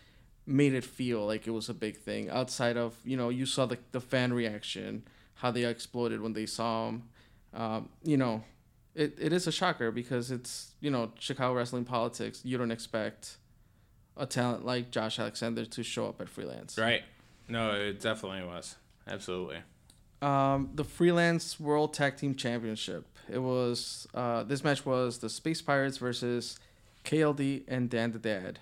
[0.51, 2.29] made it feel like it was a big thing.
[2.29, 6.47] Outside of, you know, you saw the, the fan reaction, how they exploded when they
[6.47, 7.05] saw him.
[7.55, 8.45] Um, you know,
[8.95, 12.41] it, it is a shocker because it's, you know, Chicago wrestling politics.
[12.45, 13.37] You don't expect
[14.17, 16.77] a talent like Josh Alexander to show up at freelance.
[16.77, 17.03] right?
[17.49, 18.77] No, it definitely was.
[19.09, 19.59] Absolutely.
[20.23, 23.07] Um, the freelance world tag team championship.
[23.29, 26.59] It was uh, this match was the Space Pirates versus
[27.05, 28.59] KLD and Dan the Dad.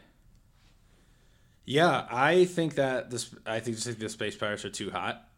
[1.68, 3.34] Yeah, I think that this.
[3.44, 5.28] I think just the Space Pirates are too hot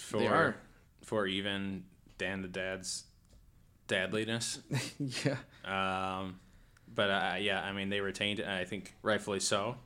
[0.00, 0.56] for
[1.04, 1.84] for even
[2.18, 3.04] Dan the Dad's
[3.86, 4.58] dadliness.
[5.24, 6.40] yeah, Um,
[6.92, 8.42] but uh, yeah, I mean they retained it.
[8.42, 9.76] and I think rightfully so.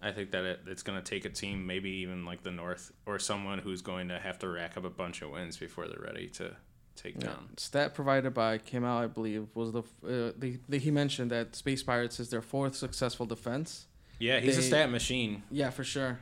[0.00, 2.92] I think that it, it's going to take a team, maybe even like the North
[3.04, 5.98] or someone who's going to have to rack up a bunch of wins before they're
[5.98, 6.54] ready to
[6.94, 7.28] take yeah.
[7.28, 7.48] down.
[7.56, 11.82] Stat provided by K-Mel, I believe, was the, uh, the, the he mentioned that Space
[11.82, 13.86] Pirates is their fourth successful defense.
[14.18, 15.42] Yeah, he's a stat machine.
[15.50, 16.20] Yeah, for sure.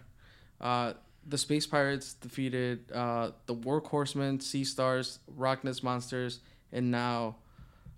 [0.61, 0.95] Uh,
[1.27, 6.41] the Space Pirates defeated uh, the Workhorsemen, Sea Stars, Rockness Monsters,
[6.73, 7.37] and now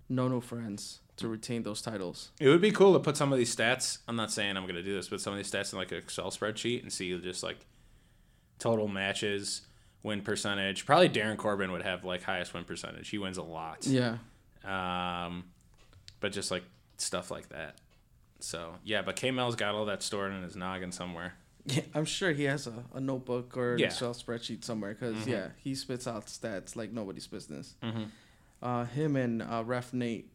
[0.09, 2.31] No No Friends to retain those titles.
[2.39, 3.99] It would be cool to put some of these stats.
[4.07, 5.91] I'm not saying I'm going to do this, but some of these stats in like
[5.91, 7.65] an Excel spreadsheet and see just like
[8.59, 9.61] total matches,
[10.03, 10.85] win percentage.
[10.85, 13.09] Probably Darin Corbin would have like highest win percentage.
[13.09, 13.87] He wins a lot.
[13.87, 14.17] Yeah.
[14.65, 15.45] Um,
[16.19, 16.63] but just like
[16.97, 17.75] stuff like that.
[18.45, 21.33] So yeah, but K Mel's got all that stored in his noggin somewhere.
[21.65, 23.87] Yeah, I'm sure he has a, a notebook or Yeah.
[23.87, 25.27] Excel spreadsheet somewhere because Mhm.
[25.31, 27.73] yeah, he spits out stats like nobody's business.
[27.81, 28.09] Mhm.
[28.61, 30.31] Uh, him and uh, Ref Nate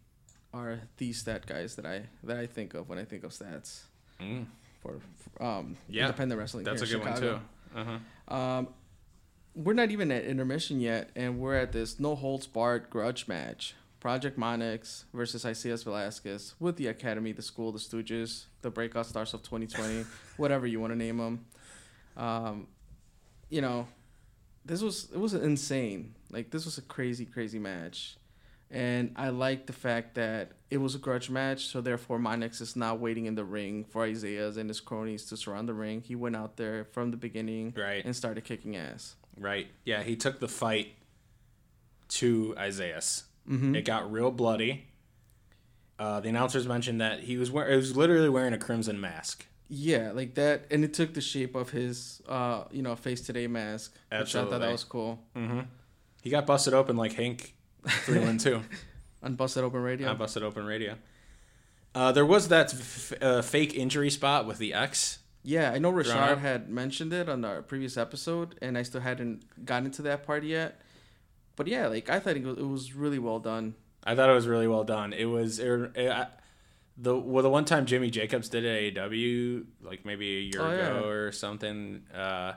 [0.53, 3.83] are the stat guys that I that I think of when I think of stats
[4.19, 4.47] Mm,
[4.83, 6.65] for, for um Yeah, independent wrestling.
[6.65, 8.01] that's a here good in one Chicago.
[8.29, 8.35] too.
[8.35, 8.69] Um,
[9.55, 13.75] we're not even at intermission yet, and we're at this no holds barred grudge match.
[14.01, 19.35] Project Monix versus Isaias Velasquez with the Academy, the school, the Stooges, the breakout stars
[19.35, 20.07] of 2020,
[20.39, 21.45] whatever you want to name them.
[22.17, 22.67] Um,
[23.51, 23.87] you know,
[24.65, 26.15] this was it was insane.
[26.31, 28.17] Like this was a crazy, crazy match,
[28.71, 31.67] and I like the fact that it was a grudge match.
[31.67, 35.37] So therefore, Monix is now waiting in the ring for Isaias and his cronies to
[35.37, 36.01] surround the ring.
[36.01, 38.05] He went out there from the beginning, Right.
[38.05, 39.17] and started kicking ass.
[39.39, 39.69] Right.
[39.85, 40.95] Yeah, he took the fight
[42.09, 43.25] to Isaias.
[43.49, 43.75] Mm-hmm.
[43.77, 44.87] It got real bloody.
[45.99, 49.47] Uh, the announcers mentioned that he was wearing, it was literally wearing a crimson mask.
[49.69, 53.47] Yeah, like that, and it took the shape of his, uh, you know, face today
[53.47, 53.93] mask.
[53.93, 54.59] Which I thought Absolutely.
[54.61, 55.21] that was cool.
[56.23, 57.55] He got busted open like Hank
[57.87, 58.63] Freeland too.
[59.23, 60.09] On Busted Open Radio.
[60.09, 60.97] on busted open radio.
[61.95, 65.19] Uh, there was that f- uh, fake injury spot with the X.
[65.43, 65.91] Yeah, I know
[66.33, 66.39] up.
[66.39, 70.45] had mentioned it on our previous episode, and I still hadn't gotten to that part
[70.45, 70.81] yet.
[71.57, 73.75] But yeah, like I thought it was, it was really well done.
[74.05, 75.13] I thought it was really well done.
[75.13, 76.29] It was it, it, I-
[76.97, 80.61] the well the one time Jimmy Jacobs did it at AEW like maybe a year
[80.61, 80.97] Oh, yeah.
[80.99, 82.03] ago or something.
[82.15, 82.53] Uh,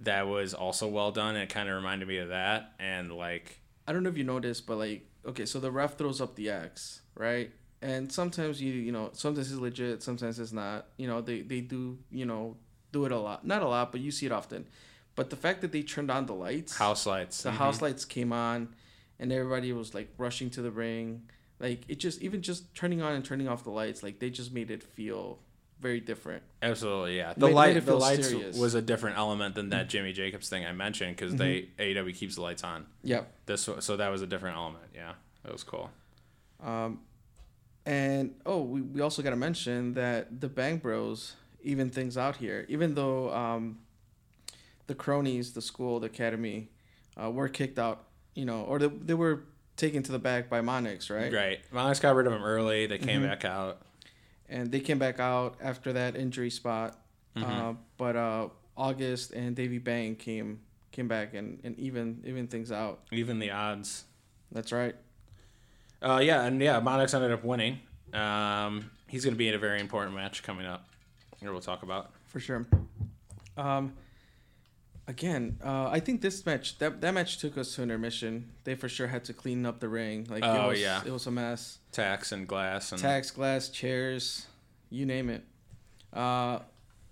[0.00, 1.36] that was also well done.
[1.36, 4.66] It kind of reminded me of that, and like I don't know if you noticed,
[4.66, 7.50] but like, okay, so the ref throws up the X, right?
[7.80, 10.86] And sometimes you, you know, sometimes it's legit, sometimes it's not.
[10.96, 12.56] You know, they they do, you know,
[12.92, 14.66] do it a lot, not a lot, but you see it often.
[15.14, 17.42] But the fact that they turned on the lights, house lights.
[17.42, 18.74] the house lights came on,
[19.18, 21.22] and everybody was like rushing to the ring.
[21.60, 24.52] Like it just, even just turning on and turning off the lights, like they just
[24.52, 25.38] made it feel
[25.80, 26.42] very different.
[26.62, 27.34] Absolutely, yeah.
[27.36, 28.56] The Made- made light, it the feel lights serious.
[28.56, 32.36] was a different element than that Jimmy Jacobs thing I mentioned because they AEW keeps
[32.36, 32.86] the lights on.
[33.02, 33.30] Yep.
[33.46, 34.84] This wa- so that was a different element.
[34.94, 35.12] Yeah,
[35.44, 35.90] that was cool.
[36.62, 37.00] Um,
[37.84, 42.36] and oh, we, we also got to mention that the Bang Bros even things out
[42.36, 42.64] here.
[42.68, 43.78] Even though um,
[44.86, 46.68] the cronies, the school, the academy,
[47.22, 49.44] uh, were kicked out, you know, or they, they were
[49.76, 51.32] taken to the back by Monix, right?
[51.32, 51.60] Right.
[51.72, 52.86] Monix got rid of them early.
[52.86, 53.28] They came Mhm.
[53.28, 53.82] back out.
[54.48, 56.98] And they came back out after that injury spot.
[57.34, 62.70] Uh, but uh, August and Davy Bang came came back and, and even even things
[62.70, 63.00] out.
[63.10, 64.04] Even the odds.
[64.50, 64.94] That's right.
[66.02, 67.78] Uh, yeah, and yeah, Monix ended up winning.
[68.12, 70.86] Um, he's going to be in a very important match coming up.
[71.40, 72.10] Here we'll talk about.
[72.26, 72.66] for sure.
[73.56, 73.94] Um,
[75.06, 78.52] again, uh, I think this match that that match took us to intermission.
[78.64, 80.26] They for sure had to clean up the ring.
[80.28, 81.02] Like Oh, it was, yeah.
[81.04, 81.78] it was a mess.
[81.92, 84.46] Tax and glass and Tax, glass, chairs,
[84.90, 85.44] you name it.
[86.12, 86.60] Uh,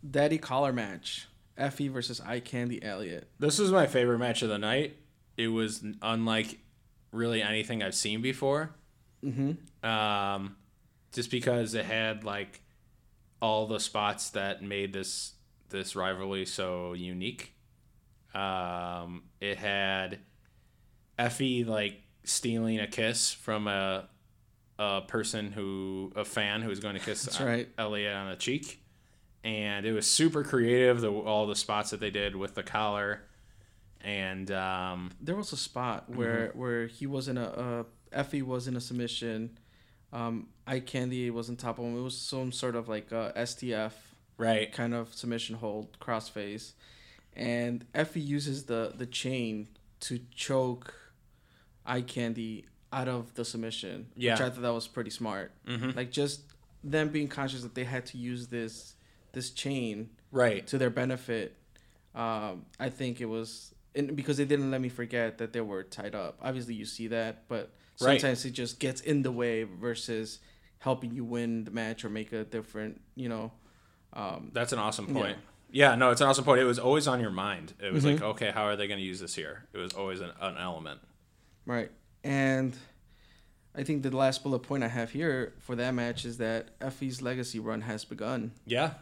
[0.09, 1.26] Daddy collar match.
[1.57, 3.29] Effie versus Eye Candy Elliott.
[3.38, 4.96] This was my favorite match of the night.
[5.37, 6.59] It was unlike
[7.12, 8.70] really anything I've seen before.
[9.22, 9.87] Mm-hmm.
[9.87, 10.57] Um,
[11.12, 12.62] just because it had like
[13.42, 15.35] all the spots that made this
[15.68, 17.55] this rivalry so unique.
[18.34, 20.20] Um, it had
[21.18, 24.08] Effie like stealing a kiss from a
[24.78, 27.68] a person who a fan who was going to kiss That's right.
[27.76, 28.82] Elliott on the cheek,
[29.44, 31.00] and it was super creative.
[31.00, 33.22] The all the spots that they did with the collar,
[34.00, 38.68] and um, There was a spot where where he was in a uh, Effie was
[38.68, 39.58] in a submission.
[40.12, 41.96] Um, Eye Candy was on top of him.
[41.96, 43.92] It was some sort of like uh, STF
[44.38, 46.72] right, kind of submission hold crossface
[47.36, 49.68] and effie uses the the chain
[50.00, 50.94] to choke
[51.86, 54.32] eye candy out of the submission Yeah.
[54.34, 55.94] which i thought that was pretty smart Mhm.
[55.96, 56.42] like just
[56.82, 58.94] them being conscious that they had to use this
[59.32, 61.56] this chain right, to their benefit
[62.14, 65.82] um i think it was and because they didn't let me forget that they were
[65.84, 68.18] tied up obviously you see that but Right.
[68.18, 70.38] sometimes it just gets in the way versus
[70.78, 73.52] helping you win the match or make a different you know
[74.14, 75.36] um That's an awesome point.
[75.36, 75.44] Yeah.
[75.72, 76.61] No, it's an awesome point.
[76.61, 77.74] It was always on your mind.
[77.80, 78.14] It was Mm-hmm.
[78.14, 79.66] like, okay, how are they going to use this here?
[79.72, 81.00] It was always an, an element.
[81.66, 81.90] Right.
[82.24, 82.76] And
[83.74, 87.22] I think the last bullet point I have here for that match is that Effie's
[87.22, 88.52] legacy run has begun.
[88.66, 88.92] Yeah.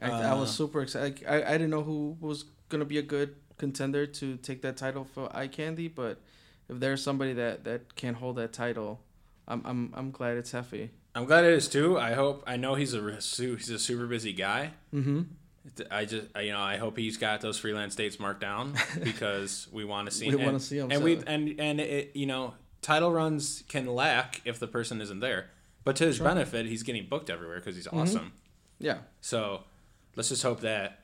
[0.00, 0.52] I, I was Uh.
[0.52, 1.24] super excited.
[1.28, 4.76] I, I didn't know who was going to be a good contender to take that
[4.76, 6.20] title for Eye Candy, but
[6.68, 9.00] if there's somebody that, that can hold that title,
[9.48, 10.90] I'm, I'm, I'm glad it's Effie.
[11.14, 11.98] I'm glad it is too.
[11.98, 12.42] I hope.
[12.46, 14.72] I know he's a he's a super busy guy.
[14.92, 15.22] Mm-hmm.
[15.90, 19.84] I just you know I hope he's got those freelance dates marked down because we
[19.84, 20.28] want to see.
[20.28, 23.64] We and- wanna see him, and so- we and and it, you know title runs
[23.68, 25.50] can lack if the person isn't there.
[25.84, 28.32] But to his benefit, he's getting booked everywhere because he's awesome.
[28.78, 28.98] Yeah.
[29.20, 29.62] So
[30.16, 31.00] let's just hope that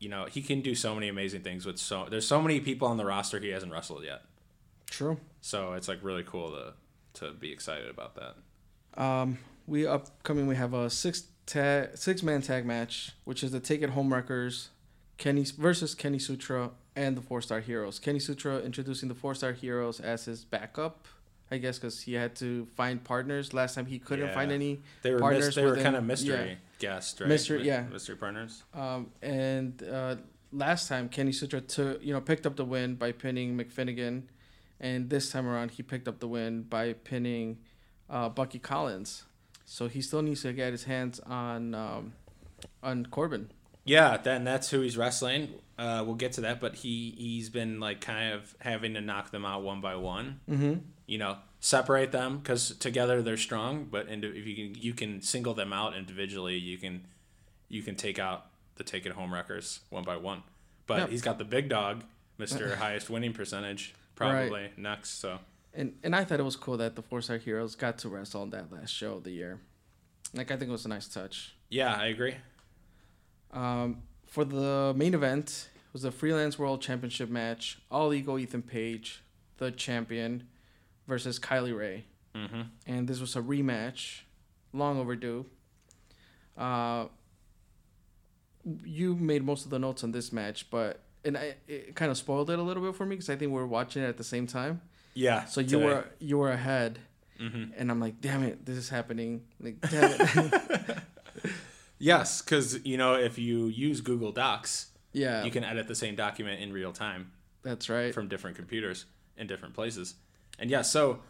[0.00, 2.88] you know he can do so many amazing things with so there's so many people
[2.88, 4.22] on the roster he hasn't wrestled yet.
[4.90, 5.18] True.
[5.40, 6.74] So it's like really cool to
[7.20, 9.02] to be excited about that.
[9.02, 13.60] Um, we upcoming we have a six tag six man tag match, which is the
[13.60, 14.68] Take It Home Wreckers,
[15.18, 17.98] Kenny versus Kenny Sutra and the Four Star Heroes.
[17.98, 21.06] Kenny Sutra introducing the Four Star Heroes as his backup,
[21.50, 23.52] I guess, because he had to find partners.
[23.52, 24.34] Last time he couldn't Yeah.
[24.34, 25.46] find any They were partners.
[25.46, 26.54] mis- they were kind of mystery yeah.
[26.78, 27.28] guest, right?
[27.28, 27.82] Mystery- yeah.
[27.92, 28.62] mystery partners.
[28.72, 30.16] Um, and uh,
[30.52, 34.22] last time Kenny Sutra took you know picked up the win by pinning McFinnigan,
[34.80, 37.58] and this time around he picked up the win by pinning
[38.08, 39.24] uh, Bucky Collins.
[39.64, 42.12] So he still needs to get his hands on um,
[42.82, 43.50] on Corbin.
[43.84, 45.50] Yeah, then that's who he's wrestling.
[45.78, 49.30] Uh, we'll get to that, but he he's been like kind of having to knock
[49.30, 50.40] them out one by one.
[50.48, 50.74] Mm-hmm.
[51.06, 55.20] You know, separate them because together they're strong, but indi- if you can you can
[55.22, 57.06] single them out individually, you can
[57.68, 58.46] you can take out
[58.76, 60.42] the take it home wreckers one by one.
[60.86, 61.10] But Yep.
[61.10, 62.04] he's got the big dog,
[62.38, 65.18] Mister Highest Winning Percentage, probably next.
[65.20, 65.38] So
[65.74, 68.42] And and I thought it was cool that the Four Star Heroes got to wrestle
[68.42, 69.60] on that last show of the year.
[70.32, 71.56] Like I think it was a nice touch.
[71.70, 72.36] yeah, I agree.
[73.52, 77.78] Um, for the main event it was a freelance world championship match.
[77.90, 79.22] All ego Ethan Page,
[79.58, 80.48] the champion,
[81.06, 82.04] versus Kylie Rae.
[82.34, 84.22] hmm and this was a rematch,
[84.72, 85.46] long overdue.
[86.56, 87.06] Uh,
[88.84, 92.16] you made most of the notes on this match, but and I, it kind of
[92.18, 94.16] spoiled it a little bit for me because I think we were watching it at
[94.18, 94.80] the same time.
[95.14, 95.44] Yeah.
[95.46, 95.84] So you today.
[95.84, 96.98] were you were ahead,
[97.40, 97.72] Mhm.
[97.76, 99.42] and I'm like, damn it, this is happening.
[99.60, 100.98] Like, damn it.
[101.98, 106.16] Yes, because you know if you use Google Docs, yeah, you can edit the same
[106.16, 107.30] document in real time
[107.62, 108.12] that's right.
[108.12, 110.14] from different computers in different places.
[110.58, 111.20] And yeah, so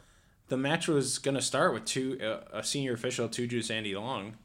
[0.48, 4.36] the match was gonna start with two uh, a senior official, two Juice Andy Long,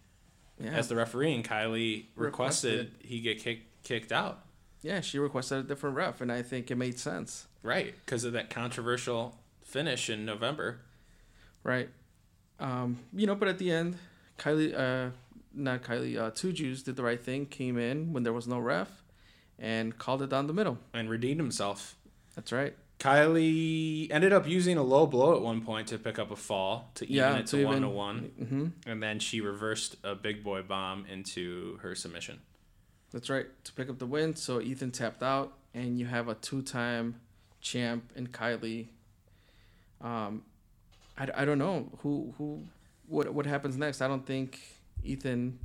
[0.60, 2.92] yeah, as the referee, and Kylie requested, Requested.
[3.08, 4.46] he get kicked kicked out.
[4.82, 5.00] yeah.
[5.02, 7.48] She requested a different ref, and I think it made sense.
[7.62, 10.80] Right, because of that controversial finish in November.
[11.64, 11.90] Right.
[12.60, 13.98] Um, you know, but at the end,
[14.38, 15.12] Kylie, uh,
[15.54, 18.60] not Kylie, uh, Two Jews did the right thing, came in when there was no
[18.60, 19.04] ref,
[19.58, 20.78] and called it down the middle.
[20.94, 21.96] And redeemed himself.
[22.36, 22.76] That's right.
[23.00, 26.92] Kylie ended up using a low blow at one point to pick up a fall
[26.96, 30.16] to even Yeah, it to to one to one, hmm and then she reversed a
[30.16, 32.42] big boy bomb into her submission.
[33.12, 33.48] That's right.
[33.64, 37.22] To pick up the win, so Ethan tapped out, and you have a two-time
[37.62, 38.88] champ and Kylie.
[40.02, 40.44] Um,
[41.18, 42.64] I, I don't know who who
[43.08, 44.02] what what happens next.
[44.02, 44.60] I don't think
[45.04, 45.60] Ethan,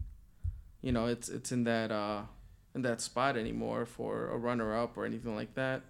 [0.83, 2.23] you know, it's it's in that uh
[2.75, 5.83] in that spot anymore for a runner-up or anything like that.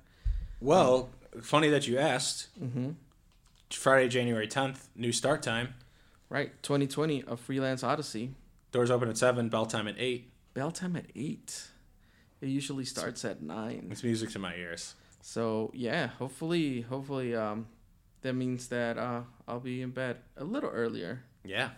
[0.61, 1.09] Well,
[1.41, 2.49] funny that you asked.
[2.63, 2.91] Mm-hmm.
[3.71, 5.75] Friday, January 10th, new start time.
[6.29, 8.35] Right, 2020, a freelance odyssey.
[8.71, 10.31] Doors open at 7, bell time at 8.
[10.55, 11.69] Bell time at eight.
[12.41, 13.89] It usually starts at nine.
[13.91, 14.95] It's music to my ears.
[15.27, 17.67] So yeah, hopefully, hopefully, um,
[18.21, 21.23] that means that uh, I'll be in bed a little earlier.
[21.45, 21.71] Yeah.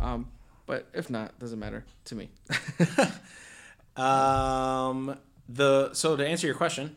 [0.00, 0.28] Um,
[0.64, 2.30] but if not, doesn't matter to me.
[3.96, 6.94] Um, the So to answer your question,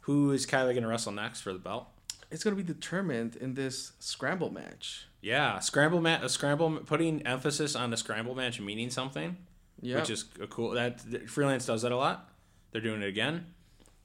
[0.00, 1.86] who is Kylie going to wrestle next for the belt?
[2.30, 5.06] it's gonna be determined in this scramble match.
[5.22, 6.22] Yeah, scramble match.
[6.22, 9.38] A scramble, putting emphasis on the scramble match meaning something,
[9.80, 10.72] Yeah, which is a cool.
[10.72, 12.28] That freelance does that a lot.
[12.72, 13.53] They're doing it again.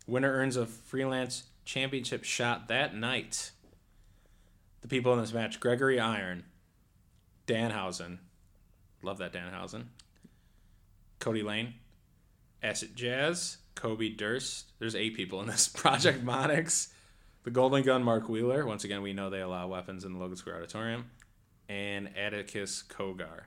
[0.10, 3.52] Winner earns a freelance championship shot that night.
[4.82, 6.46] The people in this match: Gregory Iron,
[7.48, 8.18] Danhausen,
[9.04, 9.86] love that Danhausen,
[11.20, 11.76] Kody Lane,
[12.64, 14.72] Acid Jazz, Kobe Durst.
[14.80, 15.68] There's eight people in this.
[15.74, 16.88] Project Monix,
[17.44, 18.66] the Golden Gun Mark Wheeler.
[18.66, 21.12] Once again, we know they allow weapons in the Logan Square Auditorium,
[21.68, 23.42] and Atticus Cogar.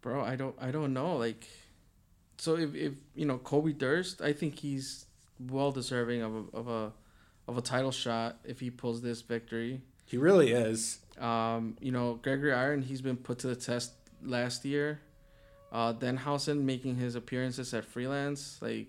[0.00, 0.22] bro.
[0.22, 1.16] I don't, I don't know.
[1.16, 1.48] Like,
[2.36, 5.06] so if, if you know Kobe Durst, I think he's
[5.38, 6.92] well deserving of a, of a
[7.46, 9.80] of a title shot if he pulls this victory.
[10.04, 10.98] He really is.
[11.18, 15.00] Um, you know, Gregory Iron, he's been put to the test last year.
[15.72, 18.58] Uh, Danhausen making his appearances at freelance.
[18.60, 18.88] Like,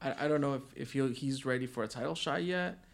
[0.00, 2.84] I, I don't know if, if he he's ready for a title shot yet.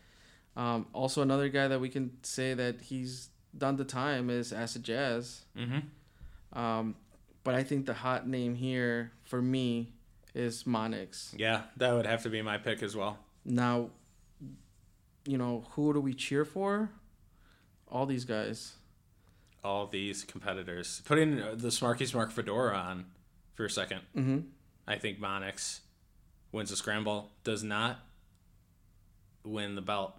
[0.57, 4.83] Um, also, another guy that we can say that he's done the time is Acid
[4.83, 5.45] Jazz.
[5.57, 6.59] Mm-hmm.
[6.59, 6.97] Um,
[7.45, 9.93] but I think the hot name here for me
[10.35, 11.33] is Monix.
[11.37, 13.19] Yeah, that would have to be my pick as well.
[13.45, 13.91] Now,
[15.27, 16.91] you know, who do we cheer for?
[17.91, 18.75] All these guys.
[19.65, 21.03] All these competitors.
[21.05, 23.07] Putting the Smarky Smark fedora on
[23.55, 24.01] for a second.
[24.17, 24.39] Mm-hmm.
[24.87, 25.81] I think Monix
[26.53, 27.99] wins the scramble, does not
[29.45, 30.15] win the belt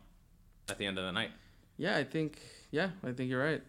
[0.68, 1.32] at the end of the night.
[1.78, 2.40] Yeah, I think.
[2.72, 3.62] Yeah, I think you're right.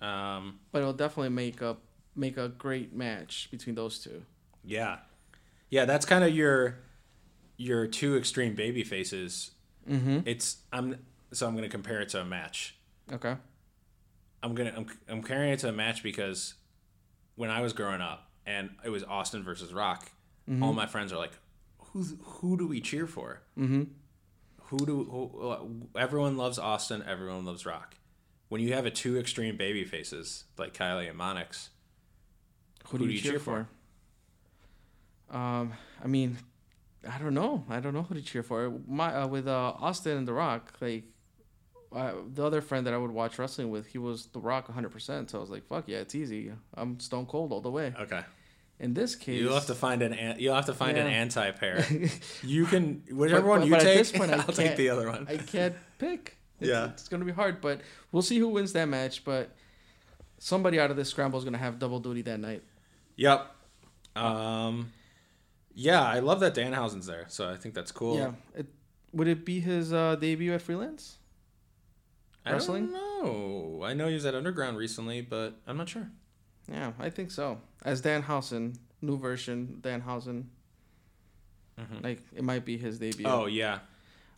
[0.00, 1.80] Um, But it'll definitely make up
[2.16, 4.22] make a great match between those two.
[4.64, 4.98] yeah,
[5.70, 6.78] yeah, that's kind of your
[7.56, 9.50] your two extreme baby faces.
[9.88, 10.20] Mm-hmm.
[10.26, 10.96] It's I'm
[11.32, 12.76] so I'm gonna compare it to a match.
[13.12, 13.36] Okay.
[14.42, 16.54] I'm gonna I'm, I'm comparing it to a match because
[17.34, 20.10] when I was growing up and it was Austin versus Rock,
[20.62, 21.32] all my friends are like,
[21.78, 23.42] who's who do we cheer for?
[23.58, 23.84] Mm-hmm.
[24.62, 27.02] Who do who, everyone loves Austin?
[27.06, 27.96] Everyone loves Rock.
[28.48, 31.68] When you have a two extreme baby faces like Kylie and Monix,
[32.88, 33.68] Who do, you, cheer, for?
[35.30, 35.72] Um,
[36.02, 36.38] I mean,
[37.08, 37.64] I don't know.
[37.68, 38.72] I don't know who to cheer for.
[38.86, 41.04] My uh, with uh, Austin and The Rock, like
[41.94, 45.30] uh, the other friend that I would watch wrestling with, he was The Rock 100%.
[45.30, 46.52] So I was like, fuck yeah, it's easy.
[46.74, 47.94] I'm Stone Cold all the way.
[48.00, 48.22] okay,
[48.80, 51.50] In this case, you'll have to find an an- you'll have to find an anti
[51.52, 51.84] pair.
[52.42, 54.90] you can whichever But- one but- you but at this point, I I'll take the
[54.90, 55.26] other one.
[55.28, 56.34] I can't pick.
[56.60, 56.86] It's, Yeah.
[56.90, 59.22] it's gonna be hard, but we'll see who wins that match.
[59.24, 59.50] But
[60.38, 62.64] somebody out of this scramble is gonna have double duty that night.
[63.14, 63.46] Yep.
[64.16, 64.90] Um,
[65.80, 68.16] yeah, I love that Danhausen's there, so I think that's cool.
[68.16, 68.32] Yeah.
[68.56, 68.66] It,
[69.12, 71.18] would it be his uh, debut at freelance?
[72.44, 72.90] I Wrestling?
[72.90, 73.82] don't know.
[73.84, 76.10] I know he was at Underground recently, but I'm not sure.
[76.70, 77.60] Yeah, I think so.
[77.84, 80.44] As Danhausen, new version Danhausen.
[82.02, 83.24] Like it might be his debut.
[83.24, 83.34] Mm-hmm.
[83.40, 83.78] Oh yeah,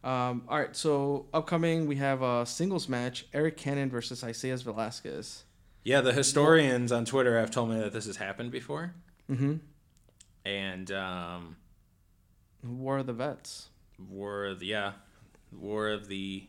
[0.04, 5.44] Um, all right, so upcoming we have a singles match: Eric Cannon versus Isaias Velasquez.
[5.82, 6.02] yeah.
[6.02, 8.92] The historians on Twitter have told me that this has happened before,
[9.30, 9.54] Mm-hmm.
[10.44, 11.56] And um,
[12.64, 13.68] War of the Vets.
[14.08, 14.92] War of the yeah,
[15.52, 16.46] War of the.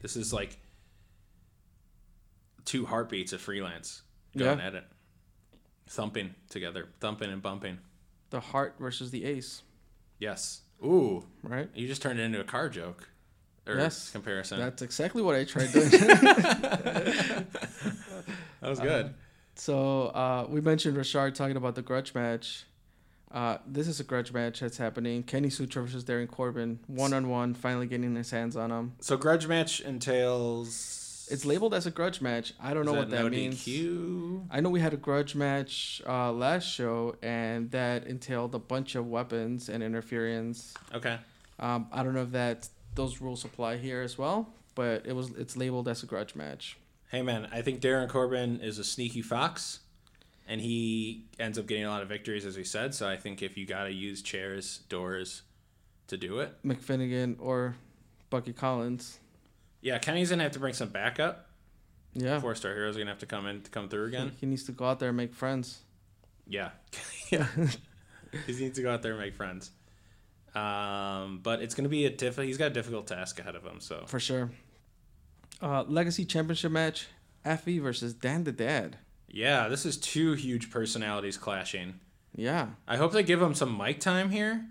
[0.00, 0.58] This is like
[2.64, 4.02] two heartbeats of freelance
[4.36, 4.66] going Yeah.
[4.66, 4.84] at it,
[5.88, 7.78] thumping together, thumping and bumping.
[8.30, 9.62] The Heart versus the Ace.
[10.18, 10.60] Yes.
[10.84, 11.68] Ooh, Right.
[11.74, 13.08] you just turned it into a car joke.
[13.66, 14.10] Or Yes.
[14.10, 14.58] comparison.
[14.60, 15.90] That's exactly what I tried doing.
[15.90, 17.46] that
[18.62, 19.14] was good.
[19.56, 22.64] so uh, we mentioned Rashard talking about the grudge match.
[23.30, 25.22] Uh, this is a grudge match that's happening.
[25.22, 28.92] Kenny Sutra versus Darin Corbin, one on one, finally getting his hands on him.
[29.00, 31.28] So grudge match entails.
[31.30, 32.54] It's labeled as a grudge match.
[32.58, 33.66] I don't know what that no means.
[33.66, 34.46] DQ?
[34.50, 38.94] I know we had a grudge match uh, last show, and that entailed a bunch
[38.94, 40.72] of weapons and interference.
[40.94, 41.18] Okay.
[41.58, 45.30] Um, I don't know if that those rules apply here as well, but it was
[45.32, 46.78] it's labeled as a grudge match.
[47.10, 49.80] Hey man, I think Darin Corbin is a sneaky fox,
[50.48, 52.94] and he ends up getting a lot of victories, as we said.
[52.94, 55.42] So I think if you got to use chairs, doors,
[56.08, 57.76] to do it, McFinnigan or
[58.30, 59.20] Bucky Collins.
[59.82, 61.50] yeah, Kenny's gonna have to bring some backup.
[62.14, 64.32] Yeah, Four star heroes are gonna have to come in to come through again.
[64.40, 65.80] he needs to go out there and make friends.
[66.46, 66.70] Yeah,
[67.30, 67.46] yeah.
[68.46, 69.70] he needs to go out there and make friends.
[70.54, 72.36] Um, but it's gonna be a diff.
[72.38, 73.80] He's got a difficult task ahead of him.
[73.80, 74.50] So for sure.
[75.60, 77.08] Uh, Legacy Championship match:
[77.44, 78.96] Effie versus Dan the Dad.
[79.28, 82.00] Yeah, this is two huge personalities clashing.
[82.34, 82.68] Yeah.
[82.86, 84.64] I hope they give him some mic time here.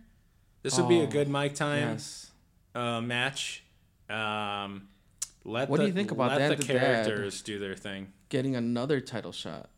[0.63, 2.31] This would be a Oh, good mic time Yes.
[2.75, 3.63] uh, match.
[4.09, 4.87] Um,
[5.43, 8.11] let What do you think about let Dan the the characters do their thing?
[8.29, 9.69] Getting another title shot.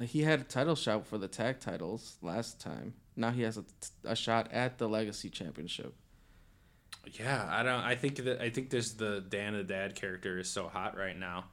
[0.00, 2.94] He had a title shot for the tag titles last time.
[3.16, 3.64] Now he has a,
[4.04, 5.94] a shot at the Legacy Championship.
[7.12, 7.82] Yeah, I don't.
[7.82, 11.18] I think that I think this the Dan the Dad character is so hot right
[11.18, 11.44] now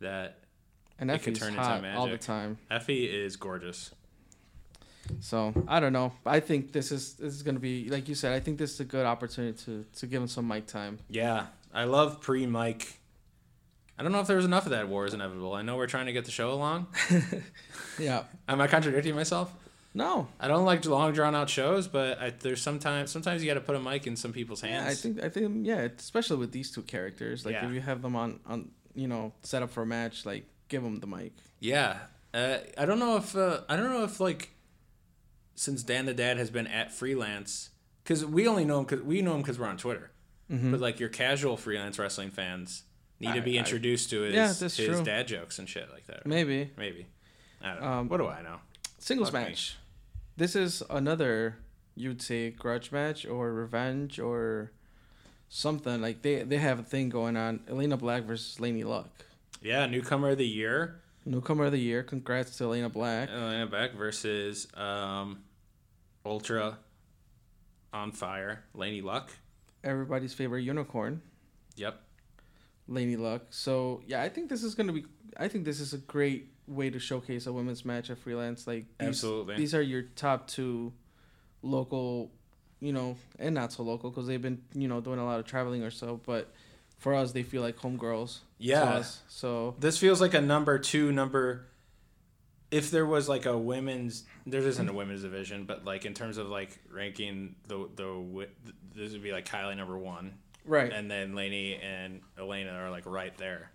[0.00, 0.38] that
[0.98, 2.58] And It could Effie's turn into hot all the time.
[2.70, 3.92] Effie is gorgeous.
[5.20, 6.12] So I don't know.
[6.26, 8.32] I think this is this is gonna be like you said.
[8.32, 10.98] I think this is a good opportunity to to give him some mic time.
[11.08, 12.98] Yeah, I love pre mic.
[13.98, 14.88] I don't know if there was enough of that.
[14.88, 15.54] War is inevitable.
[15.54, 16.86] I know we're trying to get the show along.
[17.98, 18.24] Yeah.
[18.48, 19.52] Am I contradicting myself?
[19.92, 20.28] No.
[20.38, 23.60] I don't like long drawn out shows, but I, there's sometimes sometimes you got to
[23.60, 24.84] put a mic in some people's hands.
[24.84, 27.44] Yeah, I think I think yeah, especially with these two characters.
[27.44, 27.66] Like Yeah.
[27.66, 30.82] if you have them on on you know set up for a match, like give
[30.82, 31.32] him the mic.
[31.60, 31.98] Yeah,
[32.34, 34.50] uh, I don't know if uh, I don't know if like
[35.54, 37.70] since Dan the Dad has been at freelance
[38.04, 40.10] because we only know him because we know him because we're on Twitter,
[40.48, 42.84] but like your casual freelance wrestling fans
[43.20, 45.02] need to I- be I- introduced to his Yeah, his true.
[45.04, 46.26] dad jokes and shit like that.
[46.26, 47.06] Maybe Maybe
[47.62, 47.88] I don't know.
[47.88, 48.58] Um, what do I know?
[48.98, 49.48] singles Fuck me.
[49.48, 49.76] match.
[50.36, 51.56] This is another
[51.96, 54.70] you'd say grudge match or revenge or
[55.48, 57.58] something like they they have a thing going on.
[57.68, 59.10] Elayna Black versus Laney Luck,
[59.60, 62.02] Yeah, newcomer of the year, newcomer of the year.
[62.02, 63.28] Congrats to Elayna Black.
[63.30, 65.40] Elena Beck versus um,
[66.24, 66.78] Ultra
[67.92, 69.30] on fire, Laney Luck.
[69.82, 71.22] Everybody's favorite unicorn.
[71.76, 72.00] Yep.
[72.88, 73.42] Laney Luck.
[73.50, 75.04] So yeah, I think this is gonna be.
[75.36, 78.66] I think this is a great way to showcase a women's match at freelance.
[78.66, 79.56] Like these, Absolutely.
[79.56, 80.92] these are your top two
[81.62, 82.30] local,
[82.80, 85.46] you know, and not so local because they've been you know doing a lot of
[85.46, 86.20] traveling or so.
[86.24, 86.52] But
[86.98, 88.38] for us, they feel like homegirls.
[88.58, 89.02] Yeah.
[89.28, 91.66] So This feels like a number two number.
[92.70, 96.36] If there was like a women's, there isn't a women's division, but like in terms
[96.36, 98.48] of like ranking the the
[98.94, 100.34] this would be like Kylie number one,
[100.66, 100.92] right.
[100.92, 103.70] and then Laney and Elayna are like right there.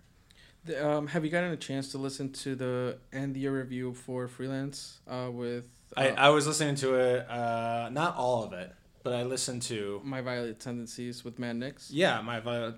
[0.64, 4.28] The- um, have you gotten a chance to listen to the end year review for
[4.28, 5.64] freelance uh, with?
[5.96, 8.72] Uh, I, I was listening to it, uh, not all of it,
[9.04, 11.90] but I listened to My Violet Tendencies with Mad Nix.
[11.92, 12.74] yeah my violet.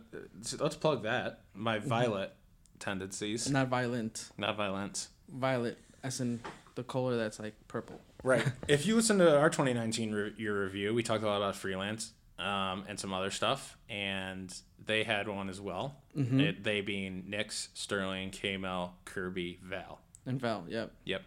[0.61, 2.35] Let's plug that my violet
[2.79, 4.29] tendencies, Not violent.
[4.37, 5.09] not violent.
[5.29, 6.41] Violet, as in
[6.75, 8.01] the color that's like purple.
[8.23, 8.45] Right.
[8.69, 12.13] if you listen to our 2019 re- year review, we talked a lot about freelance
[12.39, 14.55] um, and some other stuff, and
[14.85, 15.97] they had one as well.
[16.15, 20.01] It, they being Nix, Sterling, K-Mel, Kirby, Val.
[20.25, 20.93] And Val, yep.
[21.05, 21.23] Yep.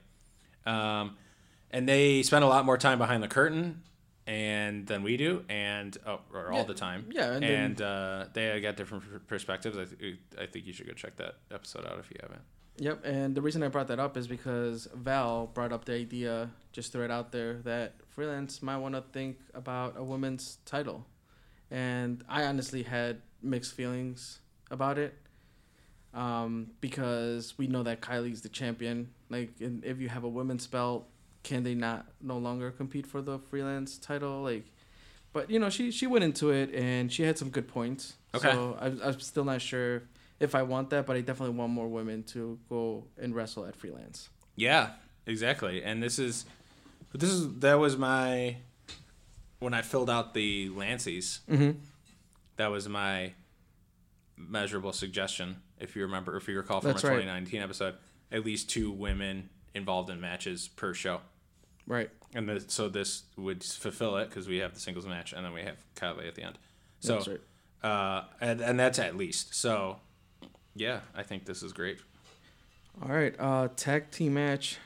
[0.66, 1.16] Um,
[1.72, 3.82] and they spent a lot more time behind the curtain
[4.30, 7.06] and than we do, and oh, or all Yeah, the time.
[7.12, 9.76] yeah, and and, then- uh, they got different perspectives.
[9.78, 12.42] I, th- I think you should go check that episode out if you haven't.
[12.78, 16.50] Yep, and the reason I brought that up is because Val brought up the idea,
[16.72, 21.06] just throw it out there, that freelance might want to think about a women's title.
[21.72, 24.40] And I honestly had mixed feelings
[24.72, 25.14] about it
[26.14, 29.10] um, because we know that Kylie's the champion.
[29.30, 31.08] Like, and if you have a women's belt,
[31.50, 34.44] can they not no longer compete for the freelance title?
[34.44, 34.66] Like,
[35.34, 38.14] but you know, she she went into it and she had some good points.
[38.36, 38.52] Okay.
[38.52, 40.04] So I'm, I'm still not sure
[40.40, 43.76] if I want that, but I definitely want more women to go and wrestle at
[43.76, 44.30] freelance.
[44.56, 44.92] Yeah,
[45.26, 45.84] exactly.
[45.84, 46.46] And this is
[47.16, 48.58] this is that was my
[49.58, 51.40] when I filled out the Lanceys.
[51.50, 51.72] Mm-hmm.
[52.58, 53.34] That was my
[54.38, 55.64] measurable suggestion.
[55.80, 57.24] If you remember, if you recall from That's our right.
[57.24, 57.96] 2019 episode,
[58.32, 61.22] at least two women involved in matches per show.
[61.90, 62.10] Right.
[62.34, 65.52] And this, so this would fulfill it because we have the singles match and then
[65.52, 66.58] we have Kylie at the end.
[67.02, 67.42] So, That's right.
[67.84, 69.56] uh, and, and that's at least.
[69.56, 69.98] So,
[70.76, 72.00] yeah, I think this is great.
[73.02, 73.34] All right.
[73.40, 74.78] Uh, tag team match: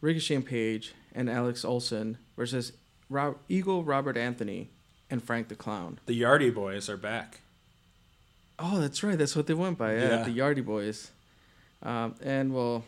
[0.00, 2.72] Ricky Shane Page and Alex Olson versus
[3.10, 4.70] Rob- Ego Robert Anthony
[5.10, 6.00] and Frank the Clown.
[6.06, 7.40] The Yardy boys are back.
[8.58, 9.16] Oh, that's right.
[9.16, 9.94] That's what they went by.
[9.94, 10.22] Yeah, Yeah.
[10.24, 11.10] the Yardy Boys.
[11.82, 12.82] Um, and well,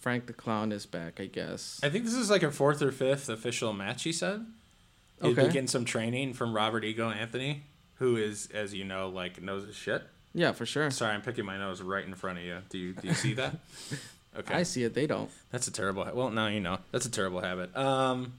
[0.00, 1.78] Frank the Clown is back, I guess.
[1.82, 4.02] I think this is like a fourth or fifth official match.
[4.02, 4.46] He said.
[5.22, 5.46] He'd Okay.
[5.48, 7.64] be getting some training from Robert Ego Anthony,
[7.96, 10.02] who is, as you know, like knows his shit.
[10.32, 10.90] Yeah, for sure.
[10.90, 12.58] Sorry, I'm picking my nose right in front of you.
[12.70, 13.56] Do you do you see that?
[14.38, 14.94] Okay, I see it.
[14.94, 15.28] They don't.
[15.50, 16.04] that's a terrible.
[16.04, 17.76] Ha- well, now you know that's a terrible habit.
[17.76, 18.34] Um,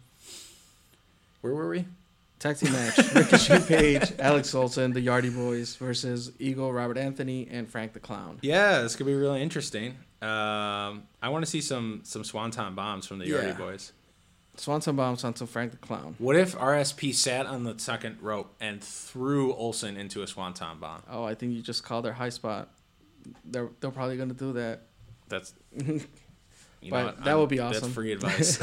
[1.41, 1.86] where were we?
[2.39, 7.45] Tag team match: Ricky Shane Page, Alex Olson, the Yardy Boys versus Ego Robert Anthony
[7.51, 8.39] and Frank the Clown.
[8.41, 9.97] Yeah, this could be really interesting.
[10.22, 13.53] Um, I want to see some some swanton bombs from the Yeah.
[13.53, 13.91] Boys.
[14.57, 16.13] Swanton bombs onto Frank the Clown.
[16.19, 21.01] What if RSP sat on the second rope and threw Olson into a swanton bomb?
[21.09, 22.69] Oh, I think you just called their high spot.
[23.45, 24.82] They're they're probably gonna do that.
[25.30, 26.01] That's you
[26.89, 27.82] But what, that I'm- would be awesome.
[27.82, 28.57] That's free advice.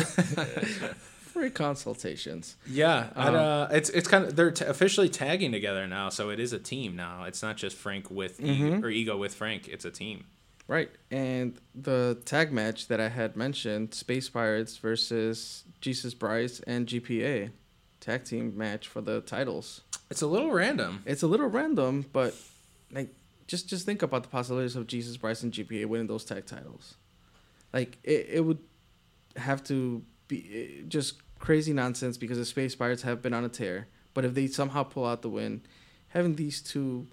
[1.32, 2.56] Free consultations.
[2.68, 6.40] yeah, Um, uh, it's it's kind of they're t- officially tagging together now, so it
[6.40, 7.24] is a team now.
[7.24, 8.66] It's not just Frank with Mm-hmm.
[8.76, 9.68] Ego, or Ego with Frank.
[9.68, 10.24] It's a team.
[10.68, 10.90] Right.
[11.10, 17.50] And the tag match that I had mentioned, Space Pirates versus Jesus Bryce and GPA.
[18.00, 19.80] Tag team match for the titles.
[20.10, 21.02] It's a little random.
[21.06, 22.34] It's a little random, but
[22.92, 23.08] like
[23.46, 26.94] just just think about the possibilities of Jesus Bryce and GPA winning those tag titles.
[27.72, 28.60] Like it, it would
[29.36, 33.48] have to be eh, just crazy nonsense because the Space Pirates have been on a
[33.48, 33.88] tear.
[34.12, 35.62] But if they somehow pull out the win,
[36.08, 37.06] having these two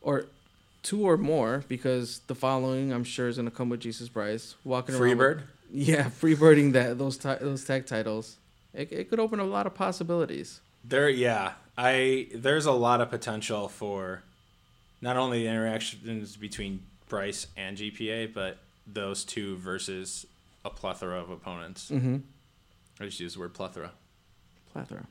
[0.00, 0.26] or
[0.88, 4.94] two or more, because the following I'm sure is gonna come with Jesus Bryce walking
[4.94, 5.18] around.
[5.18, 5.42] with- Freebird.
[5.70, 8.36] yeah, freebirding that those ti- those tag titles.
[8.72, 10.60] It, it could open a lot of possibilities.
[10.84, 14.22] There, yeah, I there's a lot of potential for
[15.02, 20.26] not only the interactions between Bryce and GPA, but those two versus
[20.64, 21.90] a plethora of opponents.
[21.90, 22.16] Mm-hmm.
[23.00, 23.90] I just use the word plethora.
[24.72, 25.06] plethora.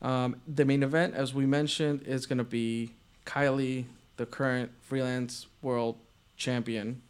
[0.00, 2.92] Um, the main event, as we mentioned, is going to be
[3.26, 3.84] Kylie,
[4.18, 5.96] the current freelance world
[6.36, 7.00] champion,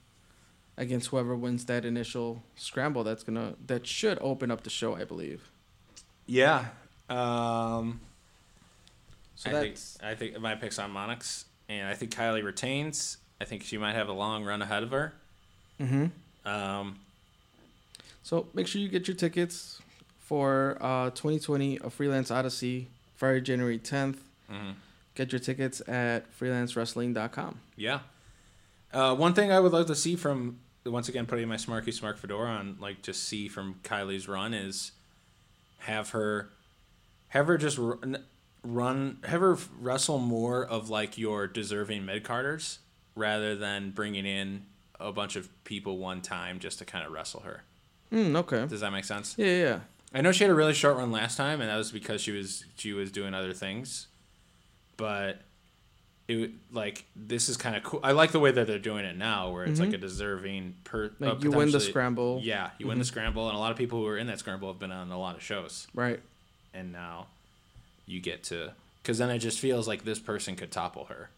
[0.76, 3.02] against whoever wins that initial scramble.
[3.02, 5.50] That's gonna that should open up the show, I believe.
[6.26, 6.66] Yeah.
[7.11, 8.00] Um,
[9.34, 13.18] So I think I think my pick's on Monix, and I think Kylie retains.
[13.40, 15.12] I think she might have a long run ahead of her.
[15.80, 16.06] mm-hmm.
[16.48, 16.98] Um,
[18.22, 19.80] So make sure you get your tickets
[20.20, 24.18] for uh, 2020 a freelance odyssey Friday January 10th.
[24.50, 24.74] mhm.
[25.18, 27.60] Get your tickets at freelancewrestling.com.
[27.74, 27.98] Yeah.
[28.92, 32.20] Uh, one thing I would love to see from once again putting my Smarky Smart
[32.20, 34.92] fedora on, like just see from Kylie's run is
[35.78, 36.50] have her
[37.30, 38.24] have her just run,
[38.62, 42.78] run have her wrestle more of like your deserving mid carders
[43.16, 44.66] rather than bringing in
[45.00, 47.64] a bunch of people one time just to kind of wrestle her.
[48.12, 48.66] Mm, okay.
[48.66, 49.34] Does that make sense?
[49.36, 49.80] Yeah, yeah.
[50.14, 52.30] I know she had a really short run last time, and that was because she
[52.30, 54.06] was she was doing other things.
[54.99, 55.40] But
[56.28, 58.01] it like this is kind of cool.
[58.03, 61.09] I like the way that they're doing it now, where it's like a deserving per.
[61.09, 61.24] Mm-hmm.
[61.24, 62.40] Like you win the scramble.
[62.42, 64.68] Yeah, you win the scramble, and a lot of people who are in that scramble
[64.70, 65.86] have been on a lot of shows.
[65.94, 66.20] Right.
[66.74, 67.28] and now
[68.07, 68.72] you get to
[69.03, 71.30] because then it just feels like this person could topple her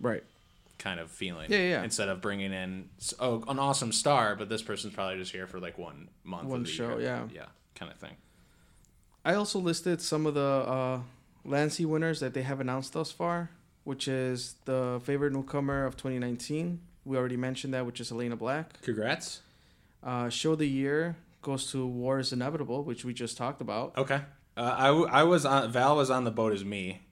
[0.00, 0.22] Right.
[0.78, 1.50] kind of feeling.
[1.50, 1.82] Yeah, yeah.
[1.82, 2.88] Instead of bringing in
[3.20, 6.44] oh an awesome star, but this person's probably just here for like one month.
[6.44, 7.00] of One the show, year.
[7.00, 7.22] yeah.
[7.32, 7.44] yeah,
[7.74, 8.16] kind of thing.
[9.24, 11.00] I also listed some of the uh,
[11.46, 13.50] Lancey winners that they have announced thus far,
[13.84, 16.80] which is the favorite newcomer of 2019.
[17.04, 18.80] We already mentioned that, which is Elayna Black.
[18.82, 19.40] Congrats.
[20.02, 23.96] Uh, show of the year goes to War is Inevitable, which we just talked about.
[23.96, 24.20] Okay.
[24.56, 27.02] Uh, I, w- I was on Val was on the boat as me,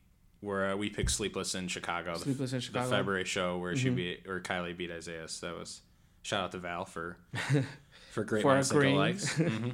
[0.41, 2.15] where uh, we picked Sleepless in Chicago.
[2.15, 2.85] the- Sleepless in Chicago.
[2.85, 2.91] Mm-hmm.
[2.91, 5.29] The February show where she beat or Kylie beat Isaiah.
[5.29, 5.81] So that was
[6.23, 7.17] shout out to Val for
[8.13, 9.17] for great For minds think alike.
[9.53, 9.71] Mm-hmm.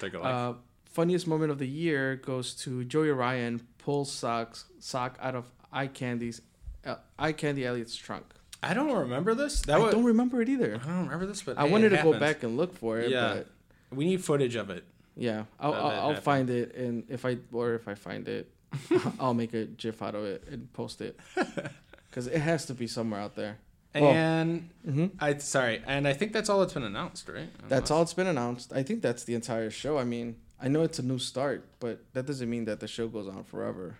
[0.00, 0.56] Think alike.
[0.94, 5.88] Funniest moment of the year goes to Joey Ryan pulls socks sock out of eye
[5.88, 6.40] candy's
[6.86, 8.24] uh, eye candy Elliott's trunk.
[8.62, 9.62] I don't remember this.
[9.62, 10.80] That I was, don't remember it either.
[10.80, 13.10] I don't remember this, but I hey, wanted to go back and look for it,
[13.10, 13.34] Yeah.
[13.34, 13.48] but
[13.90, 14.84] We need footage of it.
[15.16, 18.52] yeah, I'll I'll, I'll find it, and if I or if I find it,
[19.18, 21.18] I'll make a gif out of it and post it
[22.08, 23.58] because it has to be somewhere out there.
[23.94, 25.10] And mhm.
[25.20, 27.48] I sorry, and I think that's all that's been announced, right?
[27.68, 28.72] That's all it's been announced.
[28.72, 29.98] I think that's the entire show.
[29.98, 33.08] I mean, I know it's a new start, but that doesn't mean that the show
[33.08, 33.98] goes on forever.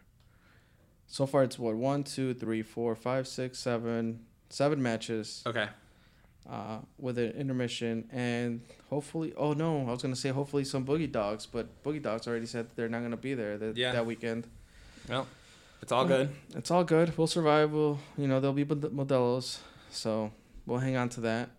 [1.06, 5.68] So far, it's what one, two, three, four, five, six, seven, seven matches Okay.
[6.48, 11.10] uh, with an intermission, and hopefully, oh no, I was gonna say hopefully some Boogie
[11.10, 13.92] Dogs, but Boogie Dogs already said they're not gonna be there that, Yeah.
[13.92, 14.46] that weekend.
[15.08, 15.26] Well,
[15.82, 16.30] it's all good.
[16.54, 17.16] It's all good.
[17.18, 17.72] We'll survive.
[17.72, 19.58] We'll, you know, there'll be mod- Modelos,
[19.90, 20.32] so
[20.64, 21.50] we'll hang on to that.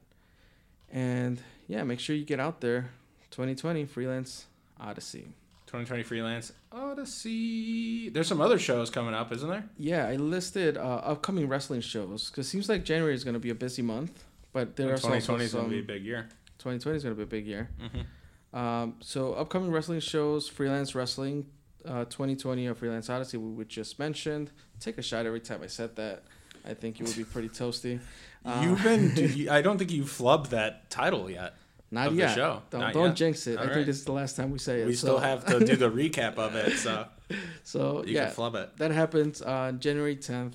[0.92, 2.90] And yeah, make sure you get out there.
[3.32, 4.46] 2020 Freelance
[4.80, 5.28] Odyssey.
[5.68, 8.10] 2020 freelance Odyssey.
[8.10, 9.66] There's some other shows coming up, isn't there?
[9.78, 13.50] Yeah, I listed uh, upcoming wrestling shows because seems like January is going to be
[13.50, 14.24] a busy month,
[14.54, 15.62] but there are also 2020 is some.
[15.62, 16.28] gonna be a big year.
[16.60, 17.70] 2020 is going to be a big year.
[17.82, 18.58] Mhm.
[18.58, 21.48] Um, so upcoming wrestling shows, freelance wrestling,
[21.84, 24.52] uh, 2020 or freelance Odyssey, we just mentioned.
[24.80, 26.24] Take a shot every time I said that.
[26.68, 28.00] I think you would be pretty toasty.
[28.46, 29.12] Uh, You've been.
[29.36, 31.56] you- I don't think you've flubbed that title yet.
[31.92, 32.36] Not of the yet.
[32.36, 32.62] show.
[32.70, 33.16] Don't, Not don't yet.
[33.16, 33.58] jinx it.
[33.60, 34.88] I All think this is the last time we say it.
[34.88, 37.06] We so, still have to do the recap of it, so
[37.64, 38.76] so you yeah, can flub it.
[38.78, 40.54] that happens on January 10th.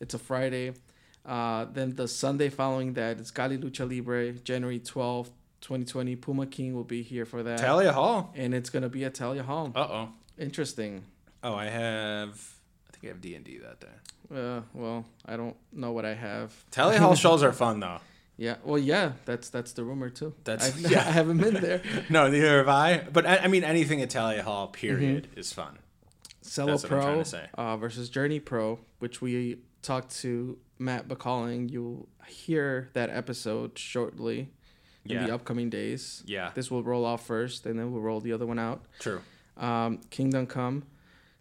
[0.00, 0.74] It's a Friday.
[1.26, 6.16] Uh, then the Sunday following that, it's Galli Lucha Libre, January 12th, 2020.
[6.16, 7.60] Puma King will be here for that.
[7.60, 8.32] Thalia Hall.
[8.34, 9.72] and it's going to be at Thalia Hall.
[9.74, 10.08] Uh oh.
[10.38, 11.04] Interesting.
[11.42, 12.30] Oh, I have.
[12.88, 13.86] I think I have D and D that day.
[14.34, 16.52] Uh, well, I don't know what I have.
[16.70, 17.98] Thalia Hall shows are fun though.
[18.40, 20.32] Yeah, well, yeah, that's that's the rumor too.
[20.44, 21.00] That's- I've, yeah.
[21.06, 21.82] I haven't been there.
[22.08, 22.98] No, neither have I.
[23.12, 25.78] But I, I mean, anything at Thalia Hall, period, is fun.
[26.44, 27.46] Zelo That's what I'm Pro to say.
[27.54, 31.70] uh, versus Journey Pro, which we talked to Matt Bacalling.
[31.70, 34.48] You'll hear that episode shortly
[35.04, 35.26] in Yeah.
[35.26, 36.22] the upcoming days.
[36.24, 36.52] Yeah.
[36.54, 38.84] This will roll off first, and then we'll roll the other one out.
[39.00, 39.20] True.
[39.56, 40.84] Um, Kingdom Come,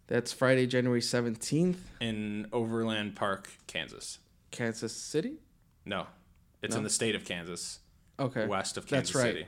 [0.08, 4.18] that's Friday, January 17th, In Overland Park, Kansas.
[4.52, 5.36] Kansas City.
[5.86, 6.08] No,
[6.62, 6.80] it's No?
[6.80, 7.80] in the state of Kansas,
[8.20, 8.46] Okay.
[8.48, 9.34] west of That's Kansas right.
[9.34, 9.48] City.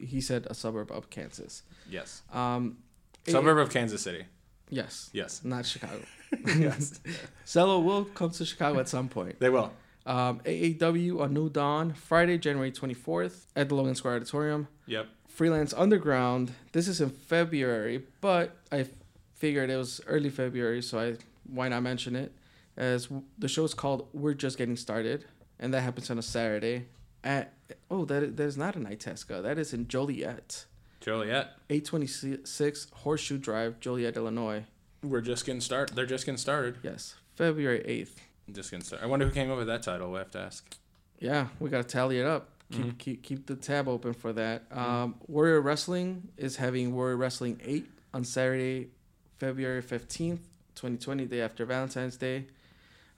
[0.00, 1.62] He said a suburb of Kansas.
[1.90, 2.22] Yes.
[2.32, 2.78] Um,
[3.26, 4.24] Suburb of Kansas City.
[4.70, 5.10] Yes.
[5.12, 5.42] Yes.
[5.44, 6.00] Not Chicago.
[6.46, 7.00] yes.
[7.46, 9.40] Zelo will come to Chicago at some point.
[9.40, 9.72] They will.
[10.06, 14.68] Um, AAW A New Dawn, Friday, January 24th at the Logan Square Auditorium.
[14.86, 15.06] Yep.
[15.28, 18.86] Freelance Underground, this is in February, but I
[19.34, 22.32] figured it was early February, so I why not mention it?
[22.76, 25.24] As the show is called We're Just Getting Started,
[25.58, 26.86] and that happens on a Saturday.
[27.24, 27.52] At
[27.90, 29.42] oh, that that is not in Itasca.
[29.42, 30.66] That is in Joliet,
[31.00, 31.48] Joliet.
[31.68, 34.64] 826 Horseshoe Drive, Joliet, Illinois.
[35.02, 35.94] We're just getting started.
[35.96, 36.76] They're just getting started.
[36.82, 38.16] Yes, February 8th.
[38.54, 39.04] Just getting started.
[39.04, 40.10] I wonder who came up with that title.
[40.10, 40.76] We'll have to ask.
[41.18, 42.50] Yeah, we gotta tally it up.
[42.70, 42.98] Keep Mhm.
[42.98, 44.64] keep keep the tab open for that.
[44.70, 48.90] Um, Warrior Wrestling is having Warrior Wrestling eight on Saturday,
[49.38, 52.46] February fifteenth, twenty twenty, day after Valentine's Day,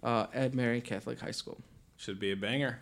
[0.03, 1.61] uh, at Marian Catholic High School.
[2.01, 2.81] Should be a banger.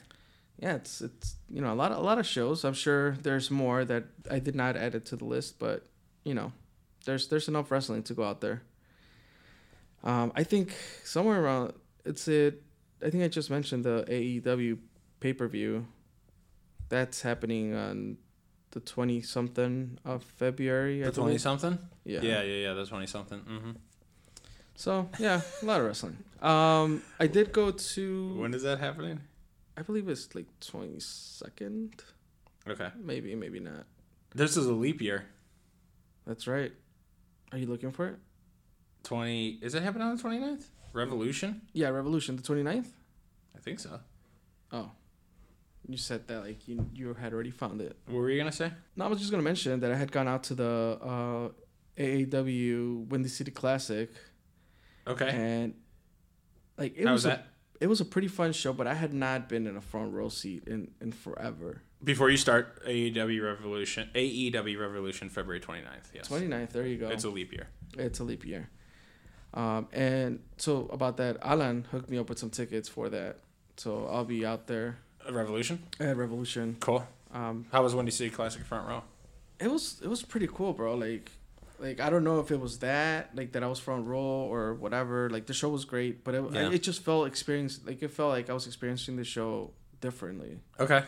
[0.61, 2.65] Yeah, it's it's you know a lot of, a lot of shows.
[2.65, 5.89] I'm sure there's more that I did not add it to the list, but
[6.23, 6.53] you know,
[7.05, 8.63] there's there's enough wrestling to go out there.
[10.05, 11.73] Um, I think somewhere around
[12.05, 12.63] it's it.
[13.05, 14.79] I think I just mentioned the AEW
[15.19, 15.89] pay per view.
[16.89, 18.19] That's happening on
[18.71, 21.03] the twenty something of February.
[21.03, 21.77] The twenty something.
[22.05, 22.21] Yeah.
[22.23, 22.73] Yeah, yeah, yeah.
[22.75, 23.41] The twenty something.
[23.41, 23.71] Mm-hmm.
[24.79, 26.17] So yeah, a lot of wrestling.
[26.41, 28.35] Um, I did go to.
[28.35, 29.21] When is that happening?
[29.77, 32.01] I believe it's like twenty second.
[32.67, 32.89] Okay.
[32.97, 33.87] Maybe, maybe not.
[34.37, 35.27] This is a leap year.
[36.29, 36.71] That's right.
[37.51, 38.19] Are you looking for it?
[39.03, 39.59] Twenty.
[39.61, 40.67] Is it happening on the 29th?
[40.93, 41.63] Revolution.
[41.73, 42.87] Yeah, Revolution, the 29th?
[43.57, 43.99] I think so.
[44.71, 44.93] Oh.
[45.89, 47.97] You said that like you you had already found it.
[48.07, 48.71] What were you gonna say?
[48.95, 51.49] No, I was just gonna mention that I had gone out to the uh,
[52.01, 54.11] AAW Windy City Classic,
[55.09, 55.29] Okay.
[55.31, 55.75] and
[56.77, 57.47] like it How was was a, that?
[57.81, 58.73] it was a pretty fun show.
[58.73, 61.83] But I had not been in a front row seat in in forever.
[62.05, 66.15] Before you start AEW Revolution, AEW Revolution, February 29th.
[66.15, 66.29] Yes.
[66.29, 67.09] 29th, there you go.
[67.09, 67.67] It's a leap year.
[67.97, 68.69] It's a leap year.
[69.53, 73.39] Um, and so about that, Alan hooked me up with some tickets for that.
[73.79, 75.83] So I'll be out there A Revolution.
[75.99, 76.77] at Revolution.
[76.79, 77.05] Cool.
[77.33, 79.03] Um, How was Windy City Classic front row?
[79.59, 80.95] it was it was pretty cool, bro.
[80.95, 81.33] Like
[81.81, 84.75] like I don't know if it was that like that I was front row or
[84.75, 85.31] whatever.
[85.31, 86.71] Like the show was great, but it Yeah.
[86.71, 87.87] it just felt experienced.
[87.87, 90.59] like it felt like I was experiencing the show differently.
[90.79, 91.03] Okay.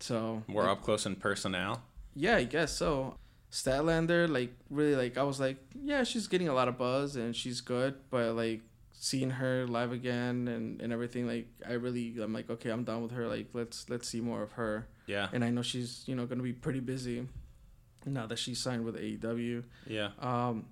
[0.00, 1.82] So We're up close and personal.
[2.14, 3.16] Yeah, I guess so.
[3.50, 7.36] Statlander, like really, like I was like, yeah, she's getting a lot of buzz and
[7.36, 8.62] she's good, but like
[8.92, 13.02] seeing her live again and, and everything, like I really, I'm like, okay, I'm done
[13.02, 13.28] with her.
[13.28, 14.88] Like let's let's see more of her.
[15.06, 15.28] Yeah.
[15.32, 17.26] And I know she's you know gonna be pretty busy
[18.06, 19.64] now that she signed with AEW.
[19.86, 20.10] Yeah.
[20.20, 20.66] Um,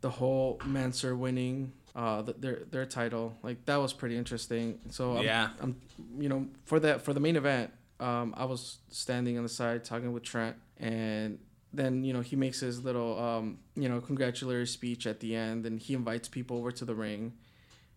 [0.00, 4.78] the whole Manser winning uh th- their their title, like that was pretty interesting.
[4.90, 5.50] So I'm, Yeah.
[5.60, 5.76] I'm
[6.18, 7.70] you know for that for the main event,
[8.00, 11.38] um, I was standing on the side talking with Trent, and
[11.72, 15.64] then you know he makes his little um, you know congratulatory speech at the end,
[15.64, 17.32] and he invites people over to the ring,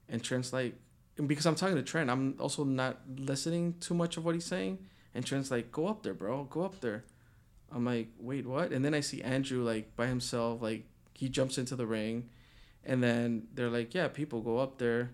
[0.08, 0.76] and Trent's like,
[1.18, 4.46] and because I'm talking to Trent, I'm also not listening too much of what he's
[4.46, 4.80] saying,
[5.14, 7.04] and Trent's like, go up there, bro, go up there.
[7.72, 8.72] I'm like, wait, what?
[8.72, 12.30] And then I see Andrew like by himself, like he jumps into the ring,
[12.84, 15.12] and then they're like, yeah, people go up there,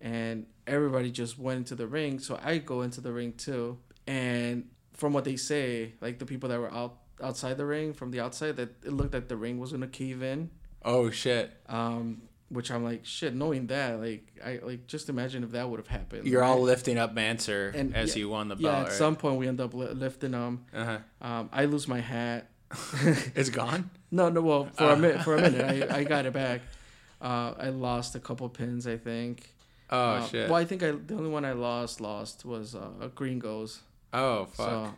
[0.00, 2.18] and everybody just went into the ring.
[2.18, 6.48] So I go into the ring too, and from what they say, like the people
[6.48, 9.58] that were out outside the ring from the outside, that it looked like the ring
[9.58, 10.50] was gonna cave in.
[10.84, 11.52] Oh shit.
[11.68, 12.22] Um,
[12.52, 13.34] which I'm like, shit.
[13.34, 16.26] Knowing that, like, I like just imagine if that would have happened.
[16.26, 18.92] You're all lifting up Manser And as yeah- he won the Yeah, at right?
[18.92, 20.64] some point we end up li- lifting him.
[20.74, 20.98] uh-huh.
[21.20, 22.48] Um, I lose my hat.
[23.34, 23.90] It's gone.
[24.10, 24.40] No, no.
[24.42, 24.92] Well, for Uh.
[24.94, 26.60] a minute, for a minute, I, I got it back.
[27.22, 29.54] Uh, I lost a couple pins, I think.
[29.90, 30.48] Oh Uh, shit.
[30.50, 33.78] Well, I think I the only one I lost lost was uh, Gringos.
[34.12, 34.56] Oh fuck.
[34.56, 34.94] So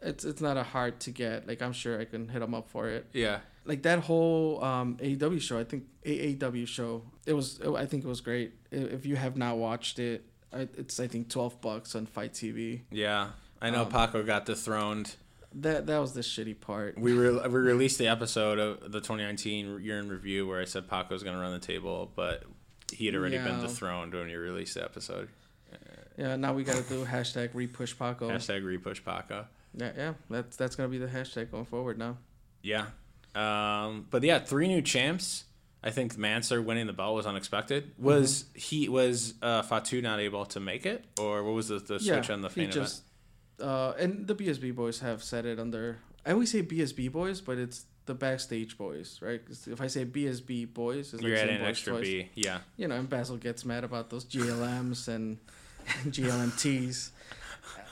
[0.00, 1.48] it's it's not a hard to get.
[1.48, 3.06] Like I'm sure I can hit them up for it.
[3.12, 3.40] yeah.
[3.66, 7.02] Like that whole um, AEW show, I think AAW show.
[7.26, 7.60] It was.
[7.62, 8.52] I think it was great.
[8.70, 12.80] If you have not watched it, it's I think twelve bucks on FITE TV.
[12.90, 13.28] Yeah.
[13.62, 15.14] I know Um, Paco got dethroned.
[15.54, 16.98] That that was the shitty part.
[16.98, 20.88] We re- we released the episode of the 2019 year in review where I said
[20.88, 22.42] Paco's gonna run the table, but
[22.92, 25.28] he had already been dethroned when we released the episode.
[26.18, 26.36] Yeah.
[26.36, 28.28] Now we got to do hashtag repush Paco.
[28.28, 29.46] Hashtag repush Paco.
[29.74, 30.14] Yeah, yeah.
[30.28, 32.18] That's that's gonna be the hashtag going forward now.
[32.62, 32.86] Yeah.
[33.34, 35.44] Um, but yeah, three new champs.
[35.82, 37.92] I think Manser winning the belt was unexpected.
[37.98, 38.58] Was Mm-hmm.
[38.58, 42.30] he was uh, Fatu not able to make it, or what was the, the switch
[42.30, 43.02] on the he just,
[43.60, 45.98] uh, and the BSB boys have said it under.
[46.24, 49.44] I always say BSB boys, but it's the backstage boys, right?
[49.46, 52.04] 'Cause if I say BSB boys, it's You're saying adding an extra twice.
[52.06, 52.28] B.
[52.34, 52.60] Yeah.
[52.78, 55.38] You know, and Basil gets mad about those GLMs and
[56.08, 57.10] GLMTs,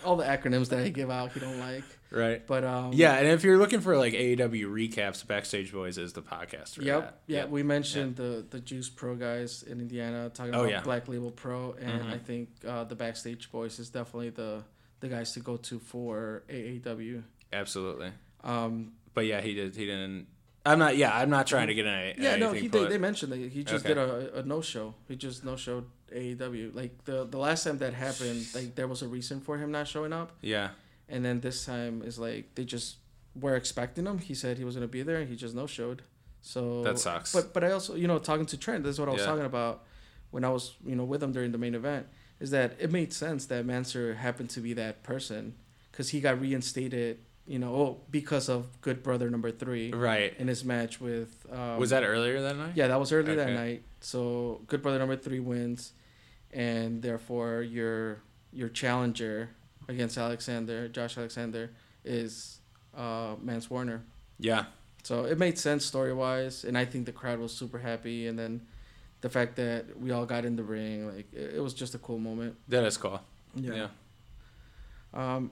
[0.04, 1.32] all the acronyms that I give out.
[1.32, 2.46] He don't like, Right.
[2.46, 6.22] but um, Yeah, and if you're looking for like AEW recaps, Backstage Boys is the
[6.22, 6.74] podcast.
[6.76, 7.00] For Yep.
[7.00, 7.18] that.
[7.26, 7.48] Yeah, Yep.
[7.50, 10.76] we mentioned the the Juice Pro guys in Indiana talking Oh, about yeah.
[10.76, 10.84] Mm-hmm.
[10.84, 14.62] Black Label Pro, and I think uh, the Backstage Boys is definitely the
[15.00, 17.22] the guys to go to for AAW.
[17.52, 18.12] Absolutely.
[18.44, 19.74] Um, But yeah, he did.
[19.76, 20.26] He didn't.
[20.64, 20.96] I'm not.
[20.96, 22.14] Yeah, I'm not trying to get any.
[22.22, 23.94] yeah, no, he they, they mentioned that he just Okay.
[23.94, 24.94] did a, a no show.
[25.08, 26.72] He just no showed AEW.
[26.74, 29.88] Like the the last time that happened, like there was a reason for him not
[29.88, 30.70] showing up, Yeah.
[31.08, 32.96] And then this time is like they just
[33.34, 34.18] were expecting him.
[34.18, 36.02] He said he was gonna be there, and he just no showed.
[36.40, 37.32] So That sucks.
[37.32, 39.26] But but I also you know talking to Trent, this is what I was Yeah.
[39.26, 39.84] talking about
[40.30, 42.06] when I was you know with him during the main event
[42.40, 45.54] is that it made sense that Mansour happened to be that person
[45.90, 50.34] because he got reinstated you know oh because of Good Brother number three Right.
[50.38, 52.72] in his match with um, was that earlier that night?
[52.74, 55.92] yeah that was early that night so Good Brother number three wins
[56.52, 58.22] and therefore your
[58.52, 59.50] your challenger
[59.92, 61.70] against Alexander Josh Alexander
[62.04, 62.58] is
[62.96, 64.02] uh, Mance Warner.
[64.38, 64.64] Yeah.
[65.04, 68.26] So it made sense story wise, and I think the crowd was super happy.
[68.28, 68.62] And then
[69.20, 71.98] the fact that we all got in the ring, like it, it was just a
[71.98, 72.56] cool moment.
[72.68, 73.20] That is cool.
[73.54, 73.88] Yeah.
[75.14, 75.50] Um,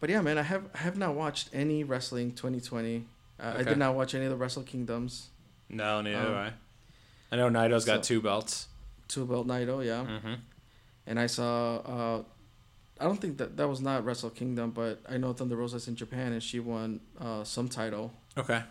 [0.00, 3.04] but yeah, man, I have I have not watched any wrestling 2020.
[3.38, 5.28] Uh, I did not watch any of the Wrestle Kingdoms.
[5.68, 6.52] No, neither Um, I.
[7.32, 8.66] I know Naito's got two belts.
[9.08, 10.04] Two Belt Naito, yeah.
[10.04, 10.34] Mm-hmm.
[11.06, 11.76] And I saw.
[11.78, 12.22] Uh,
[13.00, 15.96] I don't think that that was not Wrestle Kingdom, but I know Thunder Rosa's in
[15.96, 18.12] Japan and she won uh, some title.
[18.36, 18.62] Okay.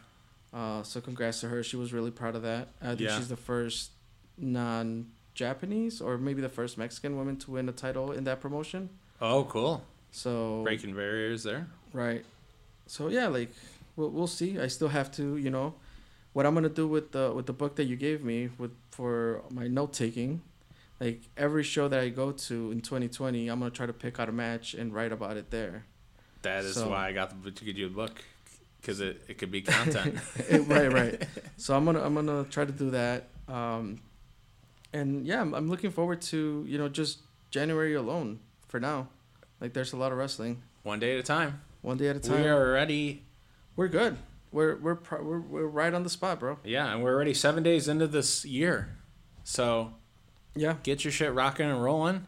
[0.54, 1.64] Uh, so congrats to her.
[1.64, 2.70] She was really proud of that.
[2.82, 3.18] I think Yeah.
[3.18, 3.92] she's the first
[4.38, 8.90] non-Japanese or maybe the first Mexican woman to win a title in that promotion.
[9.22, 9.84] Oh, cool.
[10.12, 11.68] So Breaking barriers there.
[11.94, 12.26] right.
[12.88, 13.52] So yeah, like
[13.96, 14.58] we'll we'll see.
[14.60, 15.76] I still have to, you know,
[16.34, 19.44] what I'm gonna do with the with the book that you gave me with for
[19.52, 20.42] my note taking,
[21.00, 24.30] like every show that I go to in 2020, I'm gonna try to pick out
[24.30, 25.86] a match and write about it there.
[26.42, 28.22] That is So- why I got the, to get you a book
[28.82, 30.18] because it, it could be content.
[30.68, 31.24] right, right.
[31.58, 33.28] So I'm gonna I'm gonna try to do that.
[33.50, 34.00] Um,
[34.94, 37.20] and yeah, I'm, I'm looking forward to you know just
[37.52, 39.08] January alone for now.
[39.60, 41.60] Like there's a lot of wrestling, One day at a time.
[41.82, 42.42] one day at a time.
[42.42, 43.24] We are ready.
[43.76, 44.16] We're good.
[44.54, 46.58] We're we're pro- we're we're right on the spot, bro.
[46.64, 48.96] yeah, and we're already seven days into this year.
[49.44, 49.94] So
[50.60, 52.26] Yeah, get your shit rocking and rolling.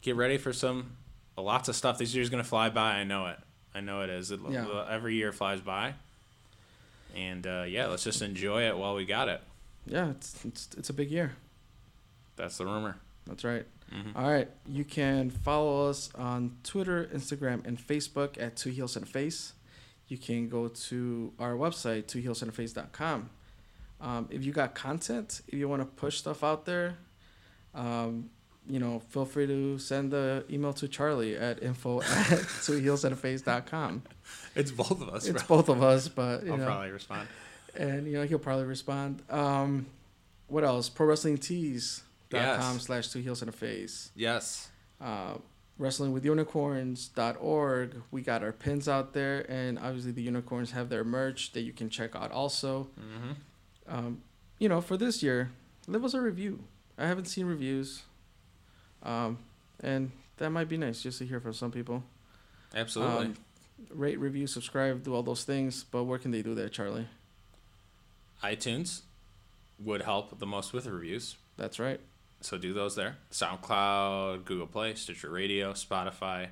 [0.00, 0.96] Get ready for some
[1.36, 1.98] lots of stuff.
[1.98, 2.94] This year's gonna fly by.
[2.94, 3.38] I know it.
[3.74, 4.30] I know it is.
[4.30, 4.86] It, Yeah.
[4.88, 5.94] Every year flies by.
[7.16, 9.40] And uh, yeah, let's just enjoy it while we got it.
[9.86, 10.10] yeah.
[10.10, 11.32] It's it's it's a big year.
[12.36, 12.96] That's the rumor.
[13.26, 13.66] That's right.
[13.92, 14.14] Mhm.
[14.16, 14.48] All right.
[14.66, 19.54] You can follow us on Twitter, Instagram, and Facebook at Two Heels and a Face.
[20.08, 23.30] You can go to our website, twoheelsandface.com.
[24.00, 26.96] Um, if you got content, if you want to push stuff out there,
[27.74, 28.30] um,
[28.68, 34.02] you know, feel free to send the email to Charlie at info at twoheelsandface.com.
[34.54, 35.26] It's both of us.
[35.26, 35.56] It's bro.
[35.58, 37.28] both of us, but you I'll know, probably respond.
[37.76, 39.22] and you know he'll probably respond.
[39.30, 39.86] Um,
[40.48, 40.88] what else?
[40.88, 42.02] Pro Wrestling Tees.
[42.30, 42.84] dot com Yes.
[42.84, 44.68] slash two heels and a face Yes.
[45.00, 45.34] uh,
[45.80, 48.02] wrestlingwithunicorns.org.
[48.10, 51.72] We got our pins out there, and obviously the unicorns have their merch that you
[51.72, 52.88] can check out also.
[52.98, 53.32] hmm
[53.86, 54.22] Um,
[54.58, 55.50] you know, for this year,
[55.86, 56.64] leave us a review.
[56.98, 58.02] I haven't seen reviews,
[59.02, 59.38] um,
[59.80, 62.02] and that might be nice just to hear from some people.
[62.74, 63.26] Absolutely.
[63.26, 63.34] Um,
[63.90, 65.84] rate, review, subscribe, do all those things.
[65.84, 67.06] But where can they do that, Charlie?
[68.42, 69.02] iTunes
[69.78, 71.36] would help the most with reviews.
[71.56, 72.00] That's right.
[72.40, 73.16] So do those there.
[73.32, 76.50] SoundCloud, Google Play, Stitcher Radio, Spotify, a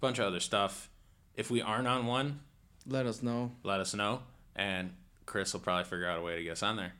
[0.00, 0.88] bunch of other stuff.
[1.36, 2.40] If we aren't on one,
[2.86, 3.50] Let us know.
[3.62, 4.22] let us know.
[4.54, 4.92] And
[5.26, 6.92] Chris will probably figure out a way to get us on there.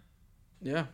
[0.61, 0.87] Yeah,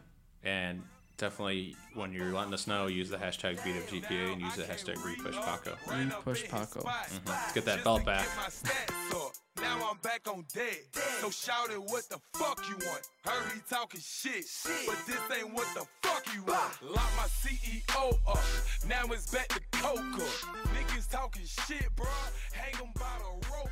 [0.45, 0.83] And
[1.23, 4.65] definitely when you're letting us know, use the hashtag beat of GPA and use the
[4.65, 5.79] hashtag RepushPaco.
[5.87, 6.83] RepushPaco.
[6.83, 7.29] Mm-hmm.
[7.29, 8.27] Let's get that belt back.
[9.61, 10.79] Now I'm back on dead.
[11.21, 13.03] So shout it, what the fuck you want?
[13.25, 14.73] Heard he talking shit, shit.
[14.85, 16.73] but this ain't what the fuck you want.
[16.83, 18.43] Lock my CEO up.
[18.89, 20.27] Now it's back to Coca.
[20.75, 22.07] Niggas talking shit, bro.
[22.53, 23.71] Hang 'em by the rope.